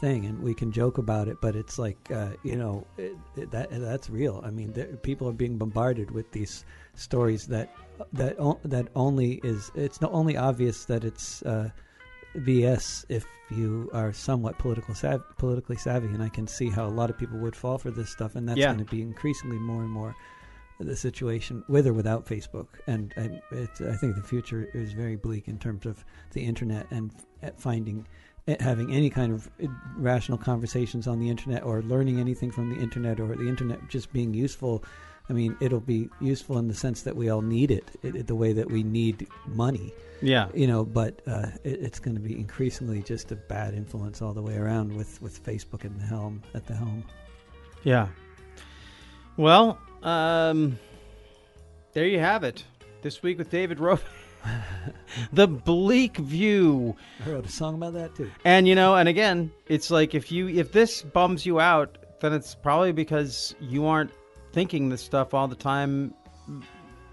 thing, 0.00 0.26
and 0.26 0.42
we 0.42 0.52
can 0.52 0.70
joke 0.72 0.98
about 0.98 1.26
it, 1.28 1.38
but 1.40 1.56
it's 1.56 1.78
like 1.78 1.96
uh, 2.10 2.30
you 2.42 2.56
know 2.56 2.84
it, 2.98 3.16
it, 3.36 3.50
that 3.52 3.68
that's 3.70 4.10
real. 4.10 4.42
I 4.44 4.50
mean, 4.50 4.72
there, 4.72 4.86
people 5.10 5.26
are 5.28 5.32
being 5.44 5.56
bombarded 5.56 6.10
with 6.10 6.30
these 6.32 6.64
stories 6.94 7.46
that 7.46 7.68
that 8.12 8.38
o- 8.38 8.60
that 8.64 8.88
only 8.94 9.40
is 9.42 9.70
it's 9.74 10.00
not 10.00 10.12
only 10.12 10.36
obvious 10.36 10.84
that 10.86 11.04
it's 11.04 11.42
uh, 11.44 11.70
BS 12.36 13.04
if 13.08 13.24
you 13.50 13.88
are 13.94 14.12
somewhat 14.12 14.58
political 14.58 14.94
sav- 14.94 15.22
politically 15.38 15.76
savvy, 15.76 16.08
and 16.08 16.22
I 16.22 16.28
can 16.28 16.46
see 16.48 16.68
how 16.68 16.84
a 16.86 16.94
lot 17.00 17.10
of 17.10 17.16
people 17.16 17.38
would 17.38 17.54
fall 17.56 17.78
for 17.78 17.90
this 17.92 18.10
stuff, 18.10 18.34
and 18.34 18.48
that's 18.48 18.58
Yeah. 18.58 18.74
going 18.74 18.84
to 18.84 18.90
be 18.90 19.02
increasingly 19.02 19.58
more 19.58 19.82
and 19.82 19.90
more 19.90 20.14
the 20.80 20.96
situation 20.96 21.64
with 21.68 21.86
or 21.86 21.92
without 21.92 22.26
Facebook. 22.26 22.66
And 22.86 23.12
I, 23.16 23.40
it's, 23.54 23.80
I 23.80 23.94
think 23.94 24.14
the 24.16 24.22
future 24.22 24.68
is 24.74 24.92
very 24.92 25.16
bleak 25.16 25.48
in 25.48 25.58
terms 25.58 25.86
of 25.86 26.04
the 26.32 26.44
internet 26.44 26.86
and 26.90 27.10
f- 27.42 27.54
finding 27.56 28.06
eh, 28.46 28.56
having 28.60 28.92
any 28.92 29.08
kind 29.10 29.32
of 29.32 29.48
eh, 29.60 29.66
rational 29.96 30.38
conversations 30.38 31.06
on 31.08 31.18
the 31.18 31.30
internet 31.30 31.62
or 31.64 31.82
learning 31.82 32.20
anything 32.20 32.50
from 32.50 32.68
the 32.70 32.80
internet 32.80 33.20
or 33.20 33.34
the 33.36 33.48
internet 33.48 33.88
just 33.88 34.12
being 34.12 34.34
useful. 34.34 34.84
I 35.28 35.32
mean, 35.32 35.56
it'll 35.60 35.80
be 35.80 36.08
useful 36.20 36.58
in 36.58 36.68
the 36.68 36.74
sense 36.74 37.02
that 37.02 37.16
we 37.16 37.30
all 37.30 37.42
need 37.42 37.70
it, 37.70 37.84
it, 38.02 38.14
it- 38.14 38.26
the 38.26 38.34
way 38.36 38.52
that 38.52 38.70
we 38.70 38.82
need 38.84 39.26
money 39.46 39.92
Yeah. 40.22 40.48
you 40.54 40.66
know 40.68 40.84
but 40.84 41.20
uh, 41.26 41.46
it, 41.64 41.80
it's 41.82 41.98
going 41.98 42.14
to 42.14 42.20
be 42.22 42.34
increasingly 42.38 43.02
just 43.02 43.32
a 43.32 43.36
bad 43.36 43.74
influence 43.74 44.22
all 44.22 44.32
the 44.32 44.40
way 44.42 44.56
around 44.56 44.94
with 44.96 45.20
with 45.20 45.42
facebook 45.44 45.84
in 45.84 45.98
the 45.98 46.04
helm 46.04 46.42
at 46.54 46.64
the 46.66 46.74
helm 46.74 47.02
Yeah. 47.82 48.06
Well, 49.36 49.78
um, 50.06 50.78
there 51.92 52.06
you 52.06 52.18
have 52.18 52.44
it. 52.44 52.64
This 53.02 53.22
week 53.22 53.38
with 53.38 53.50
David 53.50 53.80
Rowe. 53.80 53.98
the 55.32 55.48
bleak 55.48 56.16
view. 56.18 56.96
i 57.24 57.30
wrote 57.30 57.44
a 57.44 57.50
song 57.50 57.74
about 57.74 57.94
that 57.94 58.14
too 58.14 58.30
And 58.44 58.68
you 58.68 58.74
know, 58.74 58.94
and 58.94 59.08
again, 59.08 59.50
it's 59.66 59.90
like 59.90 60.14
if 60.14 60.30
you 60.30 60.48
if 60.48 60.72
this 60.72 61.02
bums 61.02 61.44
you 61.44 61.58
out, 61.58 61.98
then 62.20 62.32
it's 62.32 62.54
probably 62.54 62.92
because 62.92 63.54
you 63.60 63.86
aren't 63.86 64.12
thinking 64.52 64.88
this 64.88 65.02
stuff 65.02 65.34
all 65.34 65.48
the 65.48 65.56
time 65.56 66.14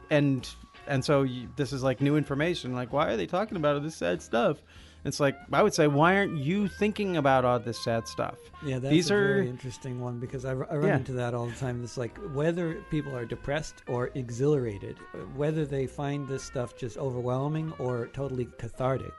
and 0.09 0.49
and 0.87 1.03
so 1.03 1.23
you, 1.23 1.49
this 1.55 1.73
is 1.73 1.83
like 1.83 1.99
new 1.99 2.15
information 2.15 2.73
like 2.73 2.93
why 2.93 3.09
are 3.09 3.17
they 3.17 3.25
talking 3.25 3.57
about 3.57 3.81
this 3.83 3.95
sad 3.95 4.21
stuff 4.21 4.61
it's 5.05 5.19
like 5.19 5.35
i 5.51 5.61
would 5.61 5.73
say 5.73 5.87
why 5.87 6.15
aren't 6.17 6.37
you 6.37 6.67
thinking 6.67 7.17
about 7.17 7.43
all 7.45 7.59
this 7.59 7.77
sad 7.83 8.07
stuff 8.07 8.37
yeah 8.65 8.79
that's 8.79 8.91
These 8.91 9.11
a 9.11 9.15
are- 9.15 9.27
very 9.35 9.49
interesting 9.49 9.99
one 9.99 10.19
because 10.19 10.45
I 10.45 10.53
run 10.53 10.83
Yeah. 10.87 10.95
into 10.97 11.13
that 11.13 11.33
all 11.33 11.47
the 11.47 11.55
time 11.55 11.83
it's 11.83 11.97
like 11.97 12.17
whether 12.33 12.75
people 12.89 13.15
are 13.15 13.25
depressed 13.25 13.83
or 13.87 14.11
exhilarated 14.15 14.97
whether 15.35 15.65
they 15.65 15.87
find 15.87 16.27
this 16.27 16.43
stuff 16.43 16.75
just 16.77 16.97
overwhelming 16.97 17.73
or 17.79 18.07
totally 18.13 18.47
cathartic 18.57 19.13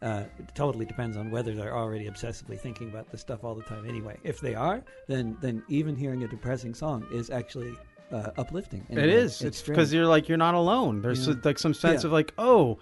uh, 0.00 0.22
it 0.38 0.54
totally 0.54 0.86
depends 0.86 1.16
on 1.16 1.30
whether 1.30 1.54
they're 1.56 1.76
already 1.76 2.08
obsessively 2.08 2.58
thinking 2.58 2.88
about 2.88 3.10
this 3.10 3.20
stuff 3.20 3.42
all 3.44 3.54
the 3.54 3.64
time 3.64 3.84
anyway 3.88 4.16
if 4.22 4.40
they 4.40 4.54
are 4.54 4.82
then 5.08 5.36
then 5.40 5.62
even 5.68 5.96
hearing 5.96 6.22
a 6.22 6.28
depressing 6.28 6.72
song 6.72 7.04
is 7.12 7.30
actually 7.30 7.74
uh, 8.12 8.30
uplifting 8.38 8.86
in 8.88 8.96
a 8.98 9.02
it 9.02 9.08
is 9.08 9.42
it's 9.42 9.60
because 9.60 9.92
you're 9.92 10.06
like 10.06 10.28
you're 10.28 10.38
not 10.38 10.54
alone 10.54 11.02
there's 11.02 11.26
Yeah. 11.26 11.34
like 11.44 11.58
some 11.58 11.74
sense 11.74 12.02
Yeah. 12.04 12.06
of 12.08 12.12
like 12.12 12.32
oh 12.38 12.78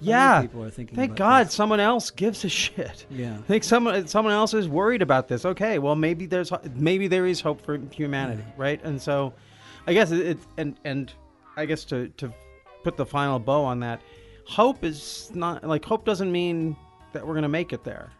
yeah 0.00 0.42
people 0.42 0.62
are 0.62 0.70
thinking 0.70 0.94
thank 0.96 1.16
god 1.16 1.46
this. 1.46 1.54
someone 1.54 1.80
else 1.80 2.10
gives 2.10 2.44
a 2.44 2.48
shit 2.48 3.06
Yeah. 3.10 3.38
I 3.38 3.42
think 3.48 3.64
someone 3.64 4.06
someone 4.08 4.32
else 4.34 4.52
is 4.54 4.68
worried 4.68 5.02
about 5.02 5.28
this. 5.28 5.44
Okay, 5.44 5.78
well 5.78 5.96
maybe 5.96 6.26
there's 6.26 6.52
maybe 6.74 7.08
there 7.08 7.26
is 7.26 7.40
hope 7.40 7.60
for 7.64 7.78
humanity, 7.92 8.44
right? 8.56 8.82
And 8.84 9.00
so, 9.00 9.32
I 9.86 9.92
guess 9.94 10.10
it, 10.10 10.26
it 10.26 10.38
and 10.58 10.76
and 10.84 11.12
I 11.56 11.64
guess 11.66 11.84
to 11.86 12.08
to 12.18 12.32
put 12.84 12.96
the 12.96 13.06
final 13.06 13.38
bow 13.38 13.64
on 13.64 13.80
that, 13.80 14.00
hope 14.46 14.84
is 14.84 15.30
not 15.34 15.64
like 15.64 15.84
hope 15.84 16.04
doesn't 16.04 16.30
mean 16.30 16.76
that 17.12 17.26
we're 17.26 17.34
gonna 17.34 17.48
make 17.48 17.72
it 17.72 17.82
there. 17.84 18.12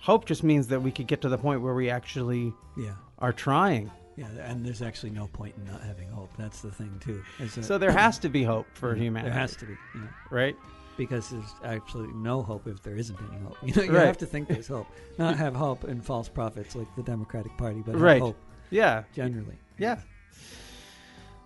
Hope 0.00 0.24
just 0.26 0.42
means 0.42 0.66
that 0.68 0.80
we 0.80 0.90
could 0.90 1.06
get 1.06 1.20
to 1.22 1.28
the 1.28 1.38
point 1.38 1.60
where 1.62 1.74
we 1.74 1.90
actually 1.90 2.52
Yeah. 2.76 2.94
are 3.18 3.32
trying. 3.32 3.90
Yeah. 4.16 4.26
And 4.42 4.64
there's 4.64 4.80
actually 4.82 5.10
no 5.10 5.26
point 5.26 5.54
in 5.56 5.64
not 5.70 5.82
having 5.82 6.08
hope. 6.08 6.30
That's 6.38 6.60
the 6.60 6.70
thing 6.70 7.00
too. 7.00 7.22
So 7.62 7.78
there 7.78 7.90
has 7.90 8.18
to 8.20 8.28
be 8.28 8.44
hope 8.44 8.66
for 8.74 8.94
humanity, 8.94 9.30
There 9.30 9.38
has 9.40 9.56
to 9.56 9.66
be. 9.66 9.72
Yeah. 9.96 10.02
right? 10.30 10.56
Because 10.96 11.30
there's 11.30 11.54
absolutely 11.64 12.14
no 12.14 12.42
hope 12.42 12.66
if 12.68 12.82
there 12.82 12.96
isn't 12.96 13.18
any 13.30 13.40
hope. 13.42 13.56
You 13.62 13.74
know, 13.74 13.82
you 13.82 13.92
Right. 13.92 14.06
have 14.06 14.18
to 14.18 14.26
think 14.26 14.48
there's 14.48 14.68
hope. 14.68 14.86
Not 15.18 15.36
have 15.36 15.54
hope 15.54 15.84
in 15.84 16.00
false 16.00 16.28
prophets 16.28 16.76
like 16.76 16.86
the 16.96 17.02
Democratic 17.02 17.56
Party, 17.56 17.82
but 17.84 17.96
Right. 17.96 18.20
hope 18.22 18.36
Yeah, 18.70 19.02
generally. 19.14 19.58
yeah. 19.78 19.98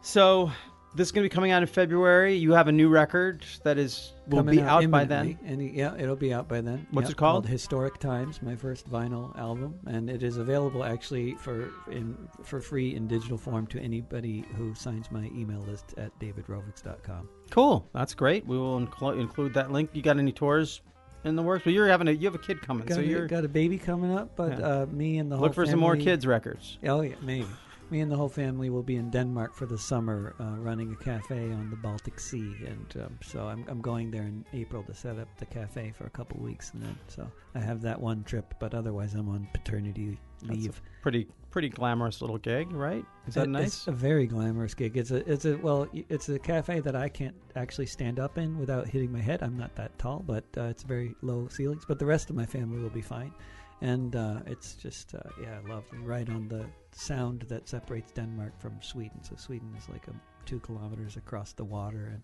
So 0.03 0.51
this 0.99 1.09
is 1.09 1.13
gonna 1.13 1.25
be 1.25 1.29
coming 1.31 1.53
out 1.53 1.63
in 1.63 1.69
February. 1.69 2.35
You 2.35 2.53
have 2.53 2.69
a 2.69 2.73
new 2.73 2.89
record 2.89 3.45
that 3.63 3.79
is 3.79 4.13
will 4.27 4.41
Coming 4.41 4.57
be 4.57 4.63
out, 4.63 4.91
by 4.91 5.05
then. 5.05 5.39
Any, 5.47 5.71
yeah, 5.71 5.95
it'll 5.97 6.17
be 6.17 6.35
out 6.35 6.49
by 6.49 6.61
then. 6.61 6.87
What's 6.91 7.07
Yep, 7.07 7.13
it 7.13 7.17
called? 7.17 7.47
Historic 7.47 7.99
Times, 7.99 8.43
my 8.43 8.55
first 8.57 8.91
vinyl 8.91 9.35
album, 9.39 9.79
and 9.87 10.11
it 10.11 10.23
is 10.23 10.37
available 10.37 10.85
actually 10.85 11.35
for 11.37 11.71
in 11.91 12.17
for 12.43 12.61
free 12.61 12.95
in 12.97 13.07
digital 13.07 13.39
form 13.39 13.67
to 13.69 13.81
anybody 13.81 14.45
who 14.57 14.75
signs 14.75 15.11
my 15.11 15.31
email 15.35 15.61
list 15.61 15.95
at 15.97 16.11
davidrovics.com. 16.19 17.29
Cool. 17.51 17.89
That's 17.95 18.13
great. 18.15 18.45
We 18.47 18.59
will 18.59 18.81
inclu- 18.81 19.19
include 19.19 19.55
that 19.55 19.71
link. 19.73 19.91
You 19.95 20.03
got 20.03 20.19
any 20.19 20.33
tours 20.33 20.83
in 21.25 21.37
the 21.37 21.43
works? 21.43 21.65
Well, 21.65 21.75
you're 21.75 21.89
having 21.89 22.09
a 22.09 22.11
you 22.11 22.27
have 22.27 22.35
a 22.35 22.39
kid 22.39 22.61
coming, 22.61 22.87
Got, 22.87 22.97
so 22.97 23.01
a, 23.01 23.05
you're 23.05 23.27
got 23.29 23.45
a 23.45 23.49
baby 23.49 23.79
coming 23.79 24.13
up, 24.13 24.35
but 24.37 24.59
Yeah. 24.59 24.67
uh, 24.83 24.87
me 24.91 25.19
and 25.19 25.31
the 25.31 25.37
whole 25.37 25.47
look 25.47 25.55
for 25.55 25.65
some 25.65 25.81
more 25.81 25.97
kids 25.97 26.27
records. 26.27 26.77
Oh 26.85 27.01
yeah, 27.03 27.15
maybe. 27.23 27.47
Me 27.91 28.01
and 28.01 28.13
the 28.13 28.17
whole 28.17 28.29
family 28.29 28.69
will 28.69 28.83
be 28.83 28.97
in 28.97 29.09
Denmark 29.09 29.55
for 29.55 29.65
the 29.65 29.79
summer, 29.79 30.35
uh, 30.39 30.57
running 30.59 30.93
a 30.93 30.97
cafe 30.97 31.51
on 31.53 31.71
the 31.71 31.77
Baltic 31.77 32.21
Sea, 32.21 32.55
and 32.67 32.95
um, 33.03 33.19
so 33.23 33.49
I'm, 33.49 33.65
I'm 33.67 33.81
going 33.81 34.11
there 34.11 34.25
in 34.25 34.45
April 34.53 34.83
to 34.83 34.93
set 34.95 35.19
up 35.19 35.29
the 35.39 35.47
cafe 35.47 35.93
for 35.97 36.05
a 36.05 36.11
couple 36.11 36.39
weeks, 36.39 36.73
and 36.75 36.83
then 36.83 36.99
so 37.07 37.31
I 37.55 37.61
have 37.61 37.81
that 37.83 37.99
one 37.99 38.25
trip, 38.25 38.53
but 38.61 38.75
otherwise 38.75 39.15
I'm 39.15 39.31
on 39.31 39.49
paternity 39.55 40.19
leave. 40.43 40.83
Pretty 41.01 41.29
pretty 41.51 41.71
glamorous 41.71 42.21
little 42.21 42.37
gig, 42.37 42.71
right? 42.73 43.03
Is 43.27 43.35
that 43.35 43.45
It- 43.45 43.51
nice? 43.51 43.67
It's 43.69 43.87
a 43.89 43.93
very 43.93 44.27
glamorous 44.27 44.75
gig. 44.75 44.99
It's 44.99 45.11
a 45.11 45.27
it's 45.31 45.47
a 45.47 45.57
well, 45.57 45.89
it's 45.95 46.29
a 46.29 46.39
cafe 46.39 46.81
that 46.81 46.95
I 46.95 47.09
can't 47.09 47.37
actually 47.57 47.87
stand 47.87 48.21
up 48.21 48.37
in 48.37 48.59
without 48.59 48.87
hitting 48.87 49.11
my 49.11 49.23
head. 49.23 49.43
I'm 49.43 49.57
not 49.57 49.75
that 49.77 49.99
tall, 49.99 50.23
but 50.27 50.45
uh, 50.59 50.65
it's 50.65 50.83
very 50.83 51.15
low 51.23 51.49
ceilings. 51.49 51.87
But 51.89 51.99
the 51.99 52.07
rest 52.07 52.29
of 52.29 52.37
my 52.37 52.45
family 52.45 52.83
will 52.83 52.91
be 52.91 53.01
fine, 53.01 53.33
and 53.81 54.15
uh, 54.15 54.41
it's 54.47 54.75
just 54.75 55.15
uh, 55.15 55.21
yeah, 55.41 55.59
lovely. 55.67 56.01
Right 56.01 56.29
on 56.29 56.49
the 56.49 56.67
sound 56.99 57.43
that 57.49 57.69
separates 57.69 58.13
Denmark 58.13 58.59
from 58.59 58.81
Sweden. 58.83 59.23
So 59.23 59.37
Sweden 59.37 59.75
is 59.79 59.89
like 59.89 60.07
a, 60.09 60.13
two 60.47 60.61
kilometers 60.61 61.17
across 61.17 61.53
the 61.53 61.65
water, 61.65 62.13
and 62.13 62.23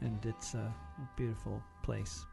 and 0.00 0.24
it's 0.26 0.54
a 0.54 0.74
beautiful 1.16 1.62
place. 1.82 2.24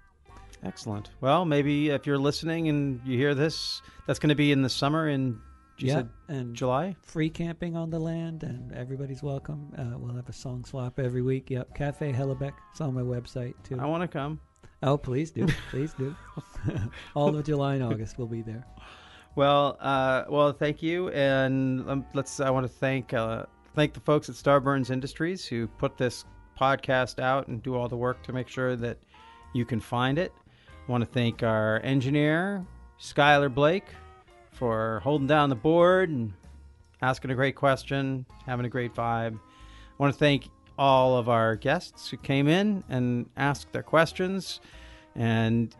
Excellent. 0.63 1.09
Well, 1.21 1.45
maybe 1.45 1.89
if 1.89 2.05
you're 2.05 2.17
listening 2.17 2.67
and 2.67 2.99
you 3.05 3.17
hear 3.17 3.33
this, 3.33 3.81
that's 4.05 4.19
going 4.19 4.29
to 4.29 4.35
be 4.35 4.51
in 4.51 4.61
the 4.61 4.69
summer 4.69 5.07
in 5.07 5.39
you 5.77 5.87
yeah, 5.87 5.93
said 5.95 6.09
and 6.27 6.55
July. 6.55 6.95
free 7.01 7.29
camping 7.29 7.75
on 7.75 7.89
the 7.89 7.99
land, 7.99 8.43
and 8.43 8.71
everybody's 8.73 9.23
welcome. 9.23 9.73
Uh, 9.77 9.97
we'll 9.97 10.15
have 10.15 10.29
a 10.29 10.33
song 10.33 10.63
swap 10.65 10.99
every 10.99 11.21
week. 11.21 11.49
Yep, 11.49 11.75
Cafe 11.75 12.13
Hellebeck. 12.13 12.53
It's 12.71 12.81
on 12.81 12.93
my 12.93 13.01
website 13.01 13.55
too. 13.63 13.79
I 13.79 13.85
want 13.85 14.03
to 14.03 14.07
come. 14.07 14.39
Oh, 14.83 14.97
please 14.97 15.31
do, 15.31 15.47
please 15.71 15.93
do. 15.93 16.15
All 17.15 17.35
of 17.35 17.45
July 17.45 17.75
and 17.75 17.83
August 17.83 18.17
we'll 18.17 18.27
be 18.27 18.41
there. 18.41 18.65
Well, 19.35 19.77
uh, 19.79 20.25
well, 20.29 20.51
thank 20.53 20.83
you, 20.83 21.09
and 21.09 21.89
um, 21.89 22.05
let's. 22.13 22.39
I 22.39 22.51
want 22.51 22.65
to 22.65 22.71
thank 22.71 23.13
uh, 23.13 23.45
thank 23.75 23.93
the 23.93 23.99
folks 23.99 24.29
at 24.29 24.35
Starburns 24.35 24.91
Industries 24.91 25.43
who 25.45 25.67
put 25.67 25.97
this 25.97 26.25
podcast 26.59 27.19
out 27.19 27.47
and 27.47 27.63
do 27.63 27.75
all 27.75 27.87
the 27.87 27.97
work 27.97 28.21
to 28.23 28.33
make 28.33 28.47
sure 28.47 28.75
that 28.75 28.99
you 29.53 29.65
can 29.65 29.79
find 29.79 30.19
it. 30.19 30.31
I 30.87 30.91
want 30.91 31.03
to 31.03 31.09
thank 31.09 31.41
our 31.41 31.79
engineer 31.83 32.63
Skylar 32.99 33.51
Blake 33.51 33.87
for 34.51 34.99
holding 35.03 35.25
down 35.25 35.49
the 35.49 35.55
board 35.55 36.09
and 36.09 36.31
asking 37.01 37.31
a 37.31 37.35
great 37.35 37.55
question, 37.55 38.27
having 38.45 38.67
a 38.67 38.69
great 38.69 38.93
vibe. 38.93 39.33
I 39.35 39.95
want 39.97 40.13
to 40.13 40.19
thank 40.19 40.47
all 40.77 41.17
of 41.17 41.27
our 41.27 41.55
guests 41.55 42.07
who 42.07 42.17
came 42.17 42.47
in 42.47 42.83
and 42.87 43.27
asked 43.35 43.71
their 43.71 43.83
questions, 43.83 44.61
and 45.15 45.75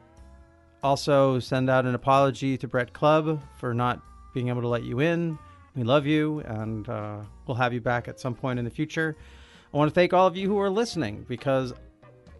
also, 0.84 1.40
send 1.40 1.70
out 1.70 1.86
an 1.86 1.96
apology 1.96 2.58
to 2.58 2.68
Brett 2.68 2.92
Club 2.94 3.42
for 3.58 3.74
not 3.74 4.02
being 4.34 4.50
able 4.50 4.62
to 4.62 4.68
let 4.68 4.84
you 4.84 5.00
in. 5.00 5.40
We 5.76 5.84
love 5.84 6.06
you, 6.06 6.42
and 6.42 6.88
uh, 6.90 7.22
we'll 7.48 7.56
have 7.56 7.74
you 7.74 7.82
back 7.82 8.08
at 8.08 8.20
some 8.20 8.36
point 8.36 8.60
in 8.60 8.66
the 8.66 8.72
future. 8.72 9.16
I 9.74 9.78
want 9.78 9.90
to 9.90 9.96
thank 9.96 10.14
all 10.14 10.28
of 10.28 10.36
you 10.36 10.48
who 10.48 10.60
are 10.60 10.70
listening 10.70 11.26
because, 11.28 11.74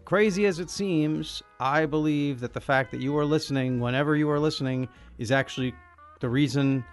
crazy 0.04 0.46
as 0.46 0.60
it 0.60 0.70
seems, 0.70 1.42
I 1.58 1.86
believe 1.86 2.38
that 2.40 2.52
the 2.52 2.60
fact 2.60 2.90
that 2.92 3.00
you 3.00 3.16
are 3.18 3.24
listening 3.24 3.80
whenever 3.80 4.14
you 4.14 4.30
are 4.30 4.38
listening 4.38 4.88
is 5.18 5.32
actually 5.32 5.74
the 6.20 6.28
reason 6.28 6.84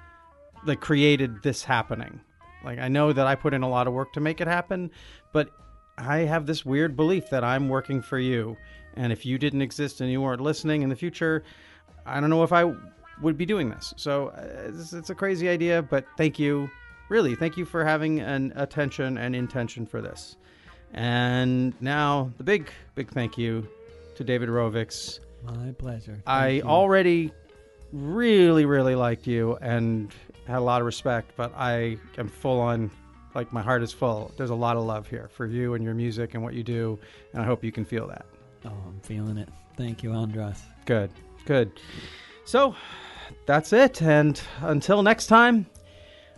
that 0.65 0.79
created 0.79 1.43
this 1.43 1.63
happening. 1.63 2.21
Like, 2.63 2.79
I 2.79 2.87
know 2.87 3.11
that 3.13 3.27
I 3.27 3.35
put 3.35 3.53
in 3.53 3.61
a 3.61 3.69
lot 3.69 3.87
of 3.87 3.93
work 3.93 4.13
to 4.13 4.19
make 4.19 4.41
it 4.41 4.47
happen, 4.47 4.89
but 5.33 5.49
I 5.97 6.19
have 6.19 6.45
this 6.45 6.65
weird 6.65 6.95
belief 6.95 7.30
that 7.30 7.43
I'm 7.43 7.69
working 7.69 8.01
for 8.01 8.19
you. 8.19 8.58
And 8.95 9.13
if 9.13 9.25
you 9.25 9.38
didn't 9.38 9.62
exist 9.62 10.01
and 10.01 10.12
you 10.12 10.21
weren't 10.21 10.41
listening 10.41 10.82
in 10.82 10.89
the 10.89 10.95
future, 10.95 11.43
I 12.06 12.19
don't 12.19 12.30
know 12.30 12.43
if 12.43 12.51
I 12.51 12.73
would 13.21 13.38
be 13.38 13.45
doing 13.45 13.69
this. 13.69 13.93
So 13.97 14.30
uh, 14.30 14.69
it's, 14.69 14.93
it's 14.93 15.10
a 15.10 15.15
crazy 15.15 15.47
idea, 15.47 15.82
but 15.82 16.06
thank 16.17 16.39
you. 16.39 16.69
Really, 17.10 17.36
thank 17.36 17.58
you 17.58 17.65
for 17.65 17.86
having 17.86 18.19
an 18.19 18.54
attention 18.56 19.17
and 19.17 19.36
intention 19.36 19.86
for 19.86 20.01
this. 20.01 20.38
And 20.93 21.73
now, 21.82 22.32
the 22.38 22.43
big, 22.43 22.69
big 22.95 23.10
thank 23.10 23.38
you 23.38 23.67
to 24.15 24.23
David 24.23 24.49
Rovics. 24.49 25.19
My 25.43 25.71
pleasure. 25.77 26.13
Thank 26.13 26.27
I 26.27 26.47
you. 26.49 26.63
already 26.63 27.32
really, 27.91 28.65
really 28.65 28.95
liked 28.95 29.27
you 29.27 29.58
and 29.62 30.13
had 30.47 30.58
a 30.58 30.62
lot 30.62 30.82
of 30.82 30.86
respect, 30.86 31.32
but 31.36 31.54
I 31.56 31.97
am 32.17 32.27
full 32.27 32.60
on, 32.60 32.91
like, 33.34 33.52
my 33.54 33.62
heart 33.62 33.84
is 33.84 33.91
full. 33.91 34.32
There's 34.38 34.50
a 34.50 34.56
lot 34.56 34.78
of 34.78 34.84
love 34.84 35.08
here 35.08 35.30
for 35.34 35.46
you 35.46 35.74
and 35.74 35.84
your 35.84 35.94
music 35.94 36.34
and 36.34 36.44
what 36.44 36.54
you 36.54 36.63
do, 36.63 37.00
and 37.34 37.41
I 37.41 37.46
hope 37.46 37.63
you 37.63 37.72
can 37.72 37.86
feel 37.86 38.08
that. 38.08 38.26
Oh, 38.65 38.70
I'm 38.70 39.00
feeling 39.02 39.38
it. 39.38 39.50
Thank 39.78 40.04
you, 40.04 40.12
Andras. 40.13 40.62
Good, 40.86 41.12
good. 41.46 41.72
So 42.46 42.76
that's 43.46 43.74
it. 43.74 44.02
And 44.02 44.39
until 44.62 45.02
next 45.04 45.28
time, 45.28 45.65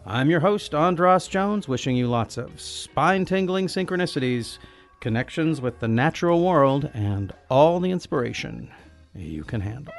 I'm 0.05 0.29
your 0.29 0.39
host, 0.39 0.75
Andras 0.75 1.27
Jones, 1.27 1.67
wishing 1.67 1.95
you 1.95 2.07
lots 2.07 2.37
of 2.37 2.59
spine 2.59 3.25
tingling 3.25 3.67
synchronicities, 3.67 4.57
connections 4.99 5.61
with 5.61 5.79
the 5.79 5.87
natural 5.87 6.43
world, 6.43 6.89
and 6.93 7.33
all 7.49 7.79
the 7.79 7.91
inspiration 7.91 8.71
you 9.15 9.43
can 9.43 9.61
handle. 9.61 9.93